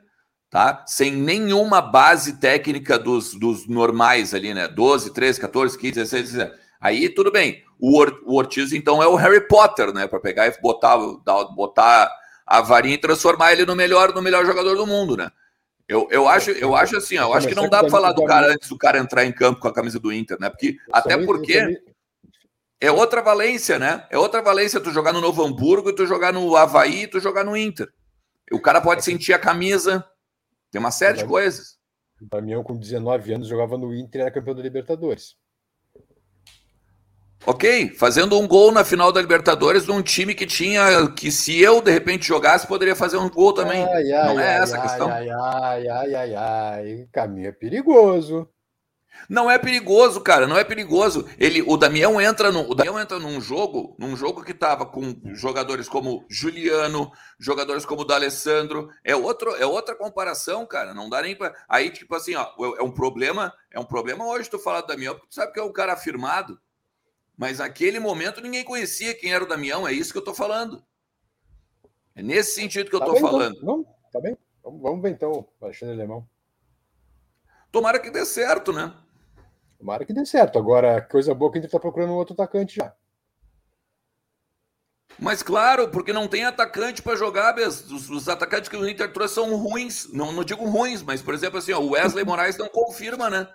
[0.49, 0.83] tá?
[0.85, 4.67] Sem nenhuma base técnica dos, dos normais ali, né?
[4.67, 6.59] 12, 13, 14, 15, 16, 17.
[6.79, 7.63] Aí tudo bem.
[7.79, 10.07] O Ortiz, então, é o Harry Potter, né?
[10.07, 10.97] Para pegar e botar,
[11.53, 12.11] botar
[12.47, 15.29] a varinha e transformar ele no melhor, no melhor jogador do mundo, né?
[15.87, 18.53] Eu, eu, acho, eu acho assim, eu acho que não dá para falar do cara
[18.53, 20.49] antes do cara entrar em campo com a camisa do Inter, né?
[20.49, 21.81] Porque, até porque
[22.79, 24.05] é outra valência, né?
[24.09, 27.55] É outra valência tu jogar no Novo Hamburgo, tu jogar no Havaí, tu jogar no
[27.55, 27.89] Inter.
[28.51, 30.05] O cara pode sentir a camisa,
[30.71, 31.77] tem uma série de coisas.
[32.21, 35.35] O Damião, com 19 anos, jogava no Inter e era campeão da Libertadores.
[37.45, 41.09] Ok, fazendo um gol na final da Libertadores num time que tinha.
[41.15, 43.83] que se eu de repente jogasse, poderia fazer um gol também.
[43.83, 45.09] Ai, ai, Não é ai, essa a questão.
[45.09, 47.07] Ai, ai, ai, ai, ai.
[47.11, 48.49] Caminho é perigoso.
[49.29, 51.27] Não é perigoso, cara, não é perigoso.
[51.39, 55.19] Ele, o Damião entra no, o Damião entra num jogo, num jogo que tava com
[55.33, 58.89] jogadores como Juliano, jogadores como o D'Alessandro.
[59.03, 60.93] É outro, é outra comparação, cara.
[60.93, 64.49] Não dá nem para aí tipo assim, ó, é um problema, é um problema hoje
[64.49, 66.59] tu falar do Damião, porque tu sabe que é um cara afirmado.
[67.37, 70.83] Mas naquele momento ninguém conhecia quem era o Damião, é isso que eu tô falando.
[72.15, 73.31] É nesse sentido que eu tá tô bem, então.
[73.31, 73.55] falando.
[73.55, 73.77] Então.
[73.77, 74.35] Não, tá bem.
[74.63, 76.27] Vamos, vamos ver então, Alexandre Alemão.
[77.71, 78.91] Tomara que dê certo, né?
[79.77, 80.57] Tomara que dê certo.
[80.57, 82.95] Agora, coisa boa que a gente está procurando um outro atacante já.
[85.19, 87.57] Mas claro, porque não tem atacante para jogar.
[87.59, 90.11] Os, os, atacantes que o Inter trouxe são ruins.
[90.11, 93.47] Não, não digo ruins, mas, por exemplo, assim, ó, o Wesley Moraes não confirma, né?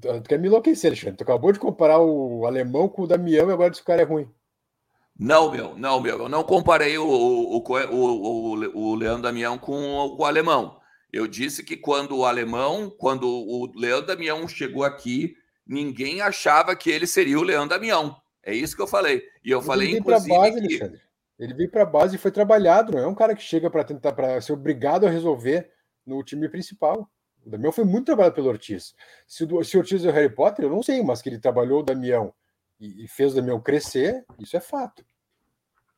[0.00, 1.16] Tu quer me enlouquecer, Alexandre.
[1.16, 4.02] Tu acabou de comparar o alemão com o Damião e agora diz que o cara
[4.02, 4.28] é ruim.
[5.18, 6.18] Não, meu, não, meu.
[6.18, 10.78] Eu não comparei o, o, o, o, Leandro Damião com o, alemão.
[11.10, 15.34] Eu disse que quando o alemão, quando o Leandro Damião chegou aqui,
[15.66, 18.16] ninguém achava que ele seria o Leandro Damião.
[18.42, 19.22] É isso que eu falei.
[19.42, 20.36] E eu ele falei, inclusive.
[20.36, 20.66] Base, que...
[20.66, 21.00] Alexandre.
[21.38, 23.84] Ele veio para a base e foi trabalhado, não é um cara que chega para
[23.84, 25.70] tentar para ser obrigado a resolver
[26.06, 27.10] no time principal.
[27.46, 28.92] O Damião foi muito trabalhado pelo Ortiz.
[29.24, 31.38] Se o, se o Ortiz é o Harry Potter, eu não sei, mas que ele
[31.38, 32.34] trabalhou o Damião
[32.80, 35.06] e, e fez o Damião crescer, isso é fato.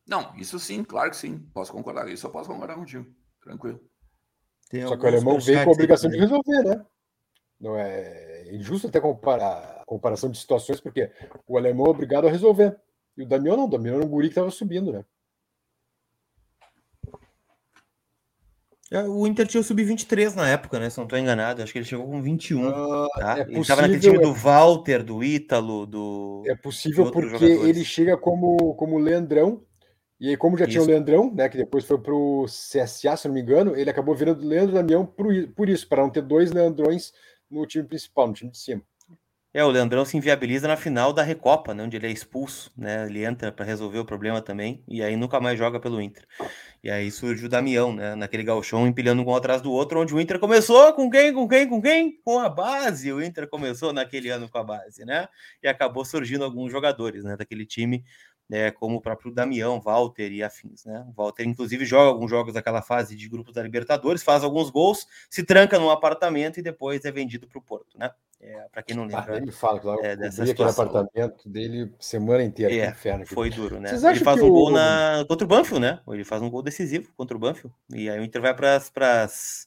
[0.07, 1.38] Não, isso sim, claro que sim.
[1.55, 2.07] Posso concordar.
[2.09, 3.07] Isso eu posso concordar contigo.
[3.42, 3.80] Tranquilo.
[4.68, 6.86] Tem Só que o alemão veio com a obrigação de resolver, né?
[7.59, 11.11] Não é injusto até comparar a comparação de situações, porque
[11.46, 12.78] o alemão é obrigado a resolver.
[13.16, 15.03] E o Damião não, o Damião era um guri que estava subindo, né?
[18.91, 20.89] O Inter tinha o sub-23 na época, né?
[20.89, 21.62] Se não estou enganado.
[21.62, 22.68] Acho que ele chegou com 21.
[22.68, 23.39] Uh, ah, tá?
[23.39, 24.20] é ele estava naquele time é...
[24.20, 26.43] do Walter, do Ítalo, do.
[26.47, 27.64] É possível porque jogadores.
[27.64, 29.62] ele chega como, como Leandrão
[30.20, 30.72] e aí, como já isso.
[30.72, 33.89] tinha o Leandrão, né, que depois foi para o CSA, se não me engano, ele
[33.89, 37.12] acabou virando Leandro Damião por, por isso, para não ter dois Leandrões
[37.49, 38.82] no time principal, no time de cima.
[39.53, 43.07] É, o Leandrão se inviabiliza na final da Recopa, né, onde ele é expulso, né?
[43.07, 46.26] Ele entra para resolver o problema também, e aí nunca mais joga pelo Inter.
[46.84, 48.14] E aí surge o Damião, né?
[48.14, 51.32] Naquele galchão, empilhando um atrás do outro, onde o Inter começou com quem?
[51.32, 51.66] Com quem?
[51.66, 52.20] Com quem?
[52.22, 53.11] Com a base.
[53.11, 55.26] O Inter começou naquele ano com a base, né?
[55.62, 57.36] E acabou surgindo alguns jogadores, né?
[57.36, 58.05] Daquele time
[58.49, 60.84] né, como o próprio Damião, Walter e afins.
[60.84, 61.05] Né?
[61.09, 65.07] O Walter, inclusive, joga alguns jogos daquela fase de grupos da Libertadores, faz alguns gols,
[65.28, 67.99] se tranca num apartamento e depois é vendido para o Porto.
[67.99, 68.11] Né?
[68.41, 69.34] É, para quem não lembra.
[69.34, 72.72] Ah, ele fala, claro, é, dessa apartamento dele semana inteira.
[72.72, 73.91] É, inferno, foi duro, né?
[73.91, 75.24] Ele faz um gol na...
[75.26, 76.01] contra o Banfield, né?
[76.09, 77.74] Ele faz um gol decisivo contra o Banfield.
[77.93, 79.66] E aí o Inter vai para as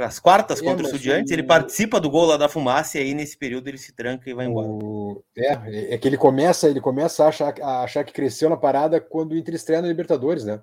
[0.00, 1.34] para as quartas é, contra o Estudiantes, o...
[1.34, 4.32] ele participa do gol lá da fumaça e aí nesse período ele se tranca e
[4.32, 4.66] vai embora.
[4.66, 5.22] O...
[5.36, 8.98] É, é que ele começa, ele começa a achar, a achar que cresceu na parada
[8.98, 10.62] quando o Inter estreia na Libertadores, né?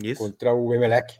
[0.00, 0.22] Isso.
[0.22, 1.18] Contra o Emelec.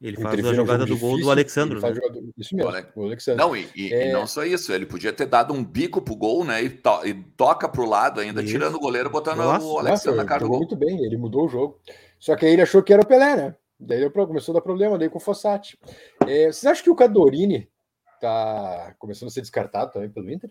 [0.00, 1.78] Ele faz a jogada um do gol do Alexandre.
[1.78, 1.94] Né?
[1.94, 2.22] Jogador...
[2.36, 3.44] Isso mesmo, o Alexandre.
[3.44, 4.08] Não, e, e, é...
[4.08, 6.62] e, não só isso, ele podia ter dado um bico pro gol, né?
[6.62, 7.06] E, to...
[7.06, 8.50] e toca pro lado ainda, isso.
[8.50, 10.58] tirando o goleiro, botando Nossa, o Alexandre na cara do gol.
[10.58, 11.78] muito bem, ele mudou o jogo.
[12.18, 13.56] Só que aí ele achou que era o Pelé, né?
[13.78, 15.78] Daí começou a dar problema daí com o Fossati.
[16.26, 17.68] É, vocês acham que o Cadorini
[18.14, 20.50] está começando a ser descartado também pelo Inter?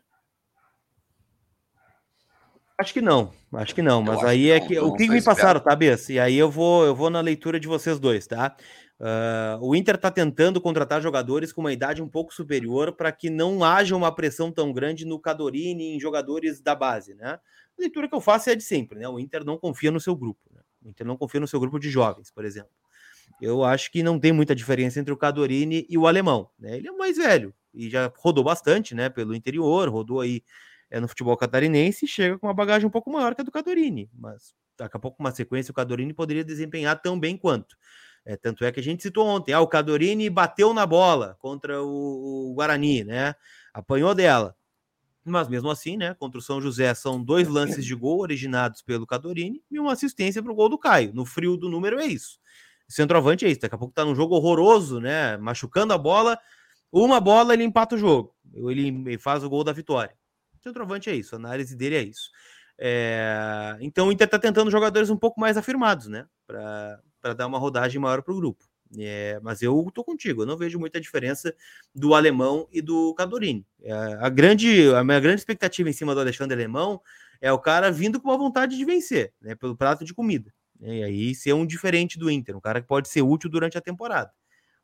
[2.78, 5.60] Acho que não, acho que não, mas aí é que não, o que me passaram,
[5.60, 6.08] tá, Bess?
[6.08, 8.56] E aí eu vou, eu vou na leitura de vocês dois, tá?
[9.00, 13.30] Uh, o Inter está tentando contratar jogadores com uma idade um pouco superior para que
[13.30, 17.40] não haja uma pressão tão grande no Cadorini em jogadores da base, né?
[17.78, 19.08] A leitura que eu faço é de sempre, né?
[19.08, 20.62] O Inter não confia no seu grupo, né?
[20.84, 22.74] O Inter não confia no seu grupo de jovens, por exemplo
[23.42, 26.50] eu acho que não tem muita diferença entre o Cadorini e o alemão.
[26.58, 26.78] Né?
[26.78, 30.44] Ele é mais velho e já rodou bastante né, pelo interior, rodou aí
[30.90, 33.52] é, no futebol catarinense e chega com uma bagagem um pouco maior que a do
[33.52, 34.10] Cadorini.
[34.14, 37.76] Mas daqui a pouco, uma sequência, o Cadorini poderia desempenhar tão bem quanto.
[38.30, 41.82] É, tanto é que a gente citou ontem, ah, o Cadorini bateu na bola contra
[41.82, 43.34] o, o Guarani, né?
[43.74, 44.56] Apanhou dela.
[45.26, 49.08] Mas mesmo assim, né, contra o São José, são dois lances de gol originados pelo
[49.08, 51.12] Cadorini e uma assistência para o gol do Caio.
[51.12, 52.40] No frio do número é isso.
[52.88, 53.62] Centroavante é isso.
[53.62, 55.36] Daqui a pouco tá num jogo horroroso, né?
[55.38, 56.38] Machucando a bola.
[56.92, 58.36] Uma bola ele empata o jogo.
[58.54, 60.16] Ele faz o gol da vitória.
[60.62, 61.34] Centroavante é isso.
[61.34, 62.30] A análise dele é isso.
[62.78, 63.76] É...
[63.82, 66.28] Então o Inter tá tentando jogadores um pouco mais afirmados, né?
[67.22, 68.66] Para dar uma rodagem maior para o grupo.
[68.98, 71.54] É, mas eu tô contigo, eu não vejo muita diferença
[71.94, 73.66] do alemão e do Cadorini.
[73.84, 77.00] É, a, grande, a minha grande expectativa em cima do Alexandre Alemão
[77.40, 80.52] é o cara vindo com a vontade de vencer, né, pelo prato de comida.
[80.80, 83.78] Né, e aí ser um diferente do Inter, um cara que pode ser útil durante
[83.78, 84.32] a temporada.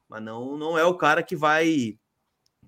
[0.07, 1.97] Mas não, não é o cara que vai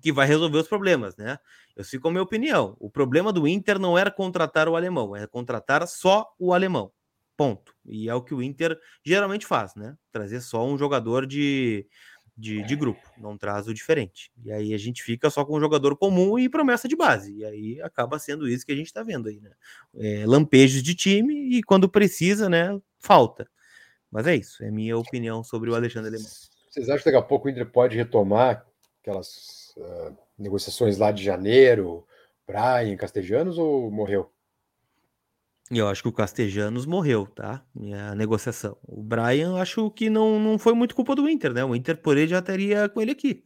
[0.00, 1.38] que vai resolver os problemas, né?
[1.74, 2.76] Eu sigo com a minha opinião.
[2.78, 6.92] O problema do Inter não era contratar o alemão, era contratar só o alemão.
[7.38, 7.72] Ponto.
[7.86, 8.76] E é o que o Inter
[9.06, 9.96] geralmente faz, né?
[10.10, 11.86] Trazer só um jogador de,
[12.36, 14.32] de, de, grupo, não traz o diferente.
[14.44, 17.32] E aí a gente fica só com um jogador comum e promessa de base.
[17.36, 19.52] E aí acaba sendo isso que a gente está vendo aí, né?
[19.94, 22.76] É, lampejos de time e quando precisa, né?
[22.98, 23.48] Falta.
[24.10, 26.28] Mas é isso, é minha opinião sobre o Alexandre Alemão.
[26.68, 28.66] Vocês acham que daqui a pouco o Inter pode retomar
[29.00, 32.04] aquelas uh, negociações lá de janeiro,
[32.44, 34.28] Brian, Castejanos ou morreu?
[35.70, 37.62] Eu acho que o Castejanos morreu, tá?
[38.10, 38.76] A negociação.
[38.82, 41.64] O Brian, acho que não, não foi muito culpa do Inter, né?
[41.64, 43.42] O Inter, por ele, já teria com ele aqui.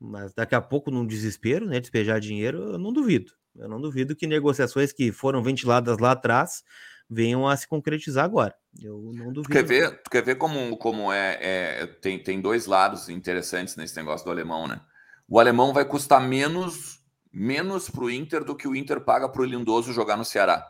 [0.00, 1.80] Mas daqui a pouco, num desespero, né?
[1.80, 3.32] Despejar dinheiro, eu não duvido.
[3.56, 6.62] Eu não duvido que negociações que foram ventiladas lá atrás
[7.10, 8.54] venham a se concretizar agora.
[8.80, 9.42] Eu não duvido.
[9.42, 13.76] Tu quer ver, tu quer ver como, como é, é, tem, tem dois lados interessantes
[13.76, 14.80] nesse negócio do alemão, né?
[15.28, 16.98] O alemão vai custar menos
[17.32, 20.66] menos para o Inter do que o Inter paga para o Lindoso jogar no Ceará.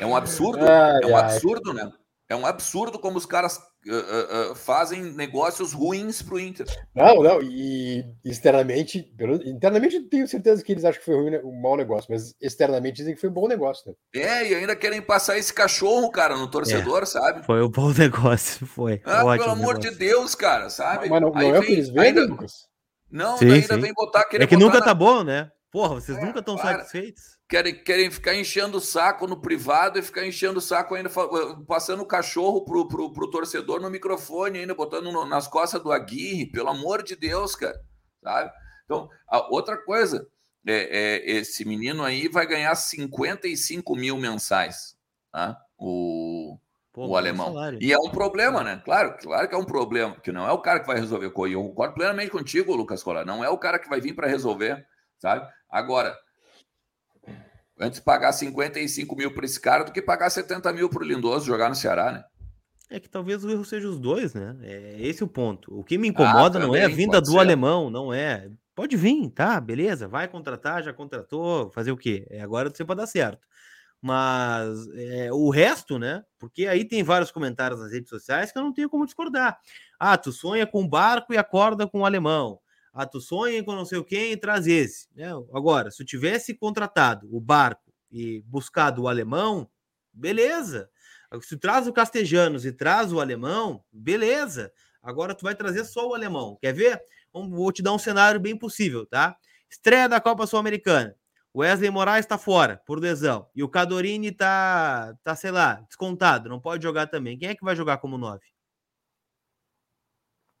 [0.00, 1.22] É um absurdo, ai, é um ai.
[1.24, 1.92] absurdo, né?
[2.28, 6.66] É um absurdo como os caras uh, uh, fazem negócios ruins para o Inter.
[6.94, 9.10] Não, não, e externamente,
[9.46, 13.14] internamente tenho certeza que eles acham que foi ruim, um mau negócio, mas externamente dizem
[13.14, 14.22] que foi um bom negócio, né?
[14.22, 17.46] É, e ainda querem passar esse cachorro, cara, no torcedor, é, sabe?
[17.46, 19.00] Foi um bom negócio, foi.
[19.04, 19.90] Ah, pelo amor negócio.
[19.90, 21.08] de Deus, cara, sabe?
[21.08, 22.26] Mas não, não é o que eles vendem, ainda...
[22.26, 22.68] Lucas?
[23.10, 23.80] Não, sim, ainda sim.
[23.80, 24.44] vem botar aquele.
[24.44, 24.84] É que nunca na...
[24.84, 25.50] tá bom, né?
[25.72, 27.37] Porra, vocês é, nunca estão satisfeitos?
[27.48, 31.08] Querem, querem ficar enchendo o saco no privado e ficar enchendo o saco ainda,
[31.66, 35.90] passando o cachorro pro, pro, pro torcedor no microfone, ainda botando no, nas costas do
[35.90, 37.80] Aguirre, pelo amor de Deus, cara.
[38.22, 38.52] Sabe?
[38.84, 39.08] Então,
[39.48, 40.28] outra coisa,
[40.66, 44.94] é, é, esse menino aí vai ganhar 55 mil mensais,
[45.32, 45.58] tá?
[45.78, 46.58] o,
[46.92, 47.46] Pô, o alemão.
[47.46, 47.78] Salário.
[47.80, 48.82] E é um problema, né?
[48.84, 51.26] Claro, claro que é um problema, que não é o cara que vai resolver.
[51.26, 53.24] Eu concordo plenamente contigo, Lucas Colar.
[53.24, 54.84] Não é o cara que vai vir para resolver,
[55.18, 55.48] sabe?
[55.70, 56.16] Agora,
[57.78, 61.46] antes pagar 55 mil para esse cara do que pagar 70 mil para o Lindoso
[61.46, 62.24] jogar no Ceará, né?
[62.90, 64.56] É que talvez o erro seja os dois, né?
[64.62, 65.78] É esse o ponto.
[65.78, 67.38] O que me incomoda ah, não é a vinda do ser.
[67.38, 68.50] alemão, não é.
[68.74, 69.60] Pode vir, tá?
[69.60, 72.26] Beleza, vai contratar, já contratou, fazer o quê?
[72.30, 73.46] É agora você pode dar certo.
[74.00, 76.22] Mas é, o resto, né?
[76.38, 79.58] Porque aí tem vários comentários nas redes sociais que eu não tenho como discordar.
[79.98, 82.58] Ah, tu sonha com barco e acorda com o alemão.
[83.00, 85.06] Ah, tu sonha com não sei o quem e traz esse.
[85.14, 85.28] Né?
[85.54, 89.70] Agora, se eu tivesse contratado o barco e buscado o alemão,
[90.12, 90.90] beleza.
[91.40, 94.72] Se tu traz o Castejanos e traz o alemão, beleza.
[95.00, 96.58] Agora tu vai trazer só o alemão.
[96.60, 97.00] Quer ver?
[97.32, 99.36] Vou te dar um cenário bem possível, tá?
[99.70, 101.14] Estreia da Copa Sul-Americana.
[101.56, 103.46] Wesley Moraes está fora por lesão.
[103.54, 106.48] E o Cadorini tá, tá, sei lá, descontado.
[106.48, 107.38] Não pode jogar também.
[107.38, 108.42] Quem é que vai jogar como nove?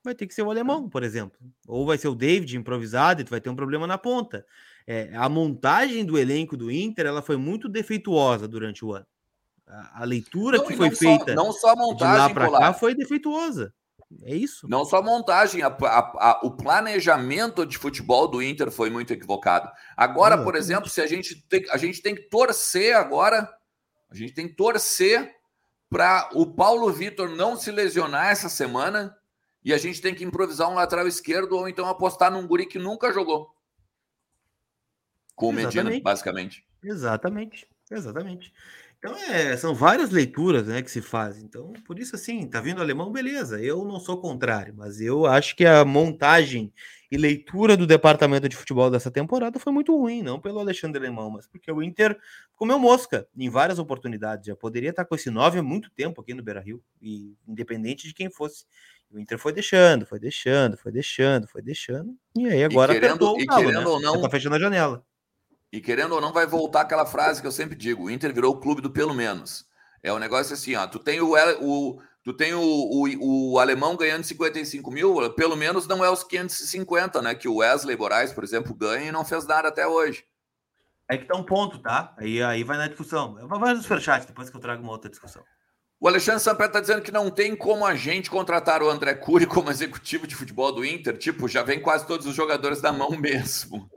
[0.02, 1.38] Vai ter que ser o alemão, por exemplo.
[1.66, 4.44] Ou vai ser o David improvisado e tu vai ter um problema na ponta.
[4.86, 9.06] É, a montagem do elenco do Inter ela foi muito defeituosa durante o ano.
[9.66, 12.72] A, a leitura não, que foi feita não só a montagem, de lá para cá
[12.72, 13.74] foi defeituosa.
[14.22, 14.66] É isso.
[14.66, 19.70] Não só a montagem, a, a, o planejamento de futebol do Inter foi muito equivocado.
[19.94, 23.46] Agora, por exemplo, se a gente tem, a gente tem que torcer agora,
[24.10, 25.30] a gente tem que torcer
[25.90, 29.14] para o Paulo Vitor não se lesionar essa semana
[29.64, 32.78] e a gente tem que improvisar um lateral esquerdo ou então apostar num guri que
[32.78, 33.54] nunca jogou.
[35.34, 36.66] Com o Medina, basicamente.
[36.82, 38.52] Exatamente, exatamente.
[38.98, 41.44] Então, é, são várias leituras né, que se fazem.
[41.44, 43.62] Então, por isso, assim, tá vindo alemão, beleza.
[43.62, 46.72] Eu não sou contrário, mas eu acho que a montagem
[47.10, 51.30] e leitura do departamento de futebol dessa temporada foi muito ruim, não pelo Alexandre Alemão,
[51.30, 52.18] mas porque o Inter
[52.56, 54.46] comeu mosca em várias oportunidades.
[54.46, 58.08] Já poderia estar com esse 9 há muito tempo aqui no Beira Rio, e independente
[58.08, 58.66] de quem fosse.
[59.10, 62.14] O Inter foi deixando, foi deixando, foi deixando, foi deixando.
[62.36, 63.86] E aí agora e querendo, e calo, querendo né?
[63.86, 65.04] ou não, tá fechando a janela.
[65.72, 68.54] E querendo ou não, vai voltar aquela frase que eu sempre digo: o Inter virou
[68.54, 69.66] o clube do pelo menos.
[70.02, 70.86] É um negócio assim, ó.
[70.86, 75.86] Tu tem o, o tu tem o, o, o, alemão ganhando 55 mil, pelo menos
[75.86, 77.34] não é os 550, né?
[77.34, 80.24] Que o Wesley Moraes, por exemplo, ganha e não fez nada até hoje.
[81.08, 82.14] É que tá um ponto, tá?
[82.18, 83.34] Aí, aí vai na discussão.
[83.48, 85.42] Vai no superchat, depois que eu trago uma outra discussão.
[86.00, 89.46] O Alexandre Sampé está dizendo que não tem como a gente contratar o André Cury
[89.46, 91.18] como executivo de futebol do Inter.
[91.18, 93.90] Tipo, já vem quase todos os jogadores da mão mesmo.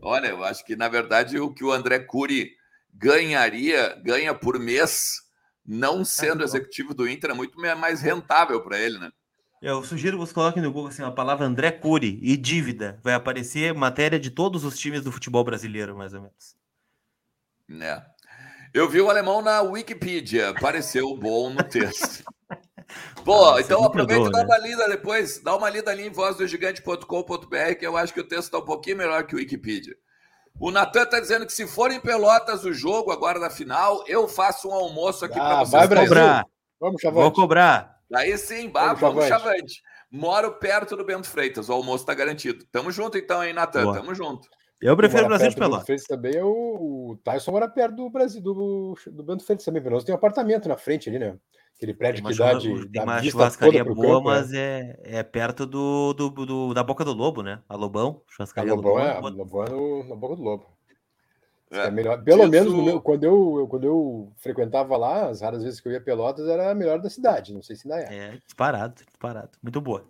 [0.00, 2.52] Olha, eu acho que, na verdade, o que o André Cury
[2.94, 5.16] ganharia, ganha por mês,
[5.66, 9.10] não sendo executivo do Inter, é muito mais rentável para ele, né?
[9.60, 13.00] Eu sugiro que você coloque no Google assim, a palavra André Cury e dívida.
[13.02, 16.56] Vai aparecer matéria de todos os times do futebol brasileiro, mais ou menos.
[17.80, 18.11] É.
[18.74, 22.24] Eu vi o alemão na Wikipedia, apareceu bom no texto.
[23.24, 24.44] Pô, ah, então aproveita e dá né?
[24.44, 28.44] uma lida depois, dá uma lida ali em vozdogigante.com.br, que eu acho que o texto
[28.44, 29.94] está um pouquinho melhor que o Wikipedia.
[30.58, 34.26] O Natan está dizendo que se for em Pelotas o jogo agora da final, eu
[34.26, 35.70] faço um almoço aqui ah, para vocês.
[35.70, 36.08] Vai, Brasil.
[36.08, 36.46] Cobrar.
[36.80, 37.22] Vamos, Chavante.
[37.22, 37.98] Vou cobrar.
[38.10, 39.82] Daí sim, bah, vamos, Chavante.
[40.10, 42.64] Moro perto do Bento Freitas, o almoço está garantido.
[42.70, 43.92] Tamo junto então, hein, Natan?
[43.92, 44.48] Tamo junto.
[44.82, 45.86] Eu prefiro o Brasil de Pelotas.
[45.86, 49.80] Freitas também é o, o Tyson mora perto do Brasil, do, do Bento Freitas também.
[49.80, 51.38] Pelotas tem um apartamento na frente ali, né?
[51.76, 52.88] Aquele prédio que dá de.
[52.90, 54.58] Tem uma churrascaria boa, campo, mas né?
[54.58, 57.60] é, é perto do, do, do, da Boca do Lobo, né?
[57.68, 58.94] A Lobão, churrascaria a Lobão.
[58.94, 60.66] Lobão é, a Lobão é no, na Boca do Lobo.
[61.72, 62.22] É, é melhor.
[62.22, 66.00] Pelo menos meu, quando, eu, quando eu frequentava lá, as raras vezes que eu ia
[66.00, 67.54] Pelotas, era a melhor da cidade.
[67.54, 68.16] Não sei se ainda é.
[68.16, 69.50] É, disparado, disparado.
[69.62, 70.06] Muito boa.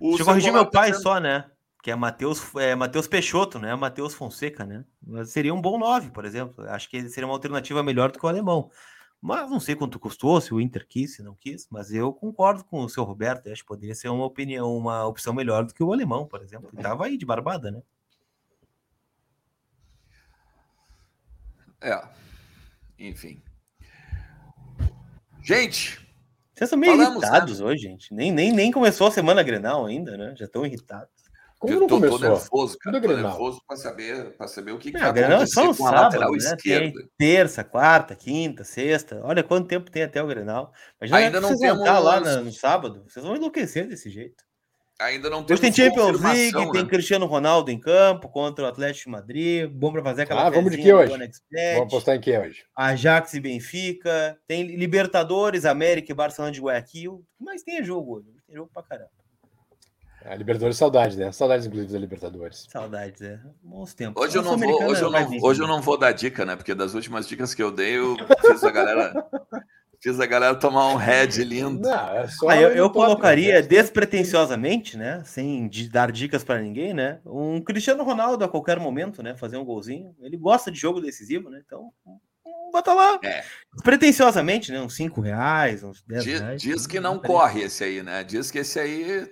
[0.00, 1.44] O Deixa eu corrigir meu pai só, né?
[1.82, 3.74] Que é Matheus é, Mateus Peixoto, né?
[3.74, 4.84] Matheus Fonseca, né?
[5.04, 6.64] Mas seria um bom 9, por exemplo.
[6.68, 8.70] Acho que ele seria uma alternativa melhor do que o alemão.
[9.20, 12.64] Mas não sei quanto custou, se o Inter quis, se não quis, mas eu concordo
[12.64, 13.48] com o seu Roberto.
[13.48, 16.70] Acho que poderia ser uma opinião, uma opção melhor do que o alemão, por exemplo.
[16.70, 17.82] Que estava aí de barbada, né?
[21.80, 22.00] É.
[22.98, 23.42] Enfim.
[25.42, 26.00] Gente.
[26.54, 27.66] Vocês são meio falamos, irritados né?
[27.66, 28.14] hoje, gente.
[28.14, 30.34] Nem, nem, nem começou a semana Grenal ainda, né?
[30.36, 31.21] Já estão irritados.
[31.62, 33.00] Como eu tô, tô nervoso, cara.
[33.00, 35.86] Tô nervoso para saber, pra saber o que, que é, vai acontecer só no com
[35.86, 36.38] a sábado, lateral né?
[36.38, 36.98] esquerda.
[36.98, 39.20] Tem terça, quarta, quinta, sexta.
[39.22, 40.72] Olha quanto tempo tem até o Grenal.
[41.00, 41.86] Mas Ainda não temos...
[41.86, 43.04] lá no, no sábado.
[43.06, 44.42] Vocês vão enlouquecer desse jeito.
[44.98, 46.72] Ainda não Hoje tem Champions League, né?
[46.72, 49.70] tem Cristiano Ronaldo em campo contra o Atlético de Madrid.
[49.70, 51.12] Bom para fazer aquela Ah, vamos de que hoje?
[51.12, 52.64] Vamos apostar em que hoje?
[52.74, 54.36] Ajax e Benfica.
[54.48, 57.24] Tem Libertadores, América e Barcelona de Guayaquil.
[57.38, 58.30] Mas tem jogo hoje.
[58.48, 59.21] Tem jogo pra caramba.
[60.24, 61.32] A Libertadores, saudades, né?
[61.32, 62.66] Saudades, inclusive, da Libertadores.
[62.70, 63.40] Saudades, é.
[63.62, 64.22] Bons tempos.
[64.22, 66.56] Hoje eu, não vou, hoje, eu não, hoje eu não vou dar dica, né?
[66.56, 69.12] Porque das últimas dicas que eu dei, eu fiz a galera
[70.02, 71.80] Fiz a galera tomar um head lindo.
[71.82, 73.62] Não, é só ah, eu, eu colocaria né?
[73.62, 75.22] despretensiosamente, né?
[75.24, 77.20] Sem dar dicas para ninguém, né?
[77.24, 79.36] Um Cristiano Ronaldo a qualquer momento, né?
[79.36, 80.12] Fazer um golzinho.
[80.20, 81.62] Ele gosta de jogo decisivo, né?
[81.64, 81.92] Então,
[82.72, 83.20] bota lá.
[83.22, 83.44] É.
[83.74, 84.80] Despretensiosamente, né?
[84.80, 86.60] Uns 5 reais, uns 10 diz, reais.
[86.62, 88.24] Diz que não corre esse aí, né?
[88.24, 89.30] Diz que esse aí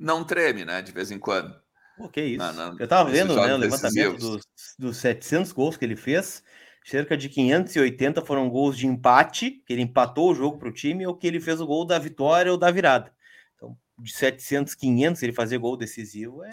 [0.00, 0.82] não treme, né?
[0.82, 1.54] De vez em quando.
[1.96, 2.38] Pô, que isso.
[2.38, 4.42] Não, não, eu tava vendo né, o levantamento dos,
[4.78, 6.42] dos 700 gols que ele fez
[6.84, 11.06] cerca de 580 foram gols de empate, que ele empatou o jogo para o time,
[11.06, 13.12] ou que ele fez o gol da vitória ou da virada.
[13.54, 16.48] Então, de 700, 500, ele fazer gol decisivo é,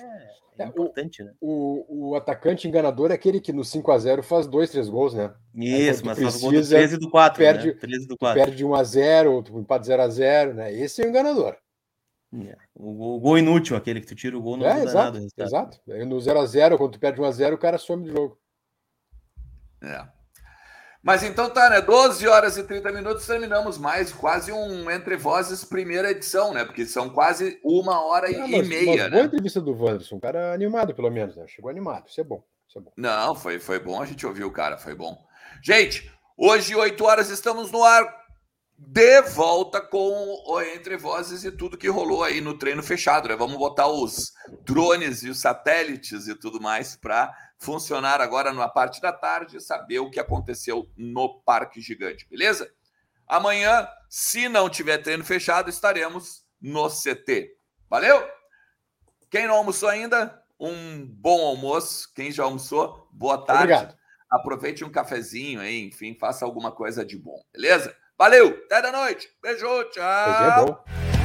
[0.59, 1.33] é, é importante, o, né?
[1.39, 5.13] O, o atacante enganador é aquele que no 5 a 0 faz dois, três gols,
[5.13, 5.33] né?
[5.55, 7.73] Isso, mas faz o gol do 13 e do 4, perde, né?
[7.73, 8.43] 13 do 4.
[8.43, 10.73] Perde 1 a 0 outro empate 0 a 0 né?
[10.73, 11.55] Esse é o enganador.
[12.33, 12.57] É.
[12.75, 15.27] O, o, gol inútil, aquele que tu tira o gol, não é, exato, nada.
[15.37, 15.79] Exato.
[15.87, 18.37] No 0 a 0 quando tu perde 1 a 0 o cara some do jogo.
[19.81, 20.07] É.
[21.01, 21.79] Mas então tá, né?
[21.79, 26.65] 12 horas e 30 minutos, terminamos mais quase um Entre Vozes primeira edição, né?
[26.65, 29.09] Porque são quase uma hora e, mas, meia, mas né?
[29.09, 31.45] Boa entrevista do Wanderson, um cara animado pelo menos, né?
[31.47, 32.43] Chegou animado, isso é bom.
[32.67, 32.91] Isso é bom.
[32.97, 35.17] Não, foi, foi bom a gente ouvir o cara, foi bom.
[35.63, 38.26] Gente, hoje, 8 horas, estamos no ar
[38.77, 43.35] de volta com o Entre Vozes e tudo que rolou aí no treino fechado, né?
[43.35, 49.01] Vamos botar os drones e os satélites e tudo mais para funcionar agora na parte
[49.01, 52.71] da tarde, saber o que aconteceu no Parque Gigante, beleza?
[53.27, 57.57] Amanhã, se não tiver treino fechado, estaremos no CT.
[57.89, 58.25] Valeu?
[59.29, 62.13] Quem não almoçou ainda, um bom almoço.
[62.13, 63.73] Quem já almoçou, boa tarde.
[63.73, 63.97] Obrigado.
[64.29, 67.95] Aproveite um cafezinho aí, enfim, faça alguma coisa de bom, beleza?
[68.17, 69.29] Valeu, até da noite.
[69.43, 70.83] Beijo, tchau.
[71.13, 71.16] é.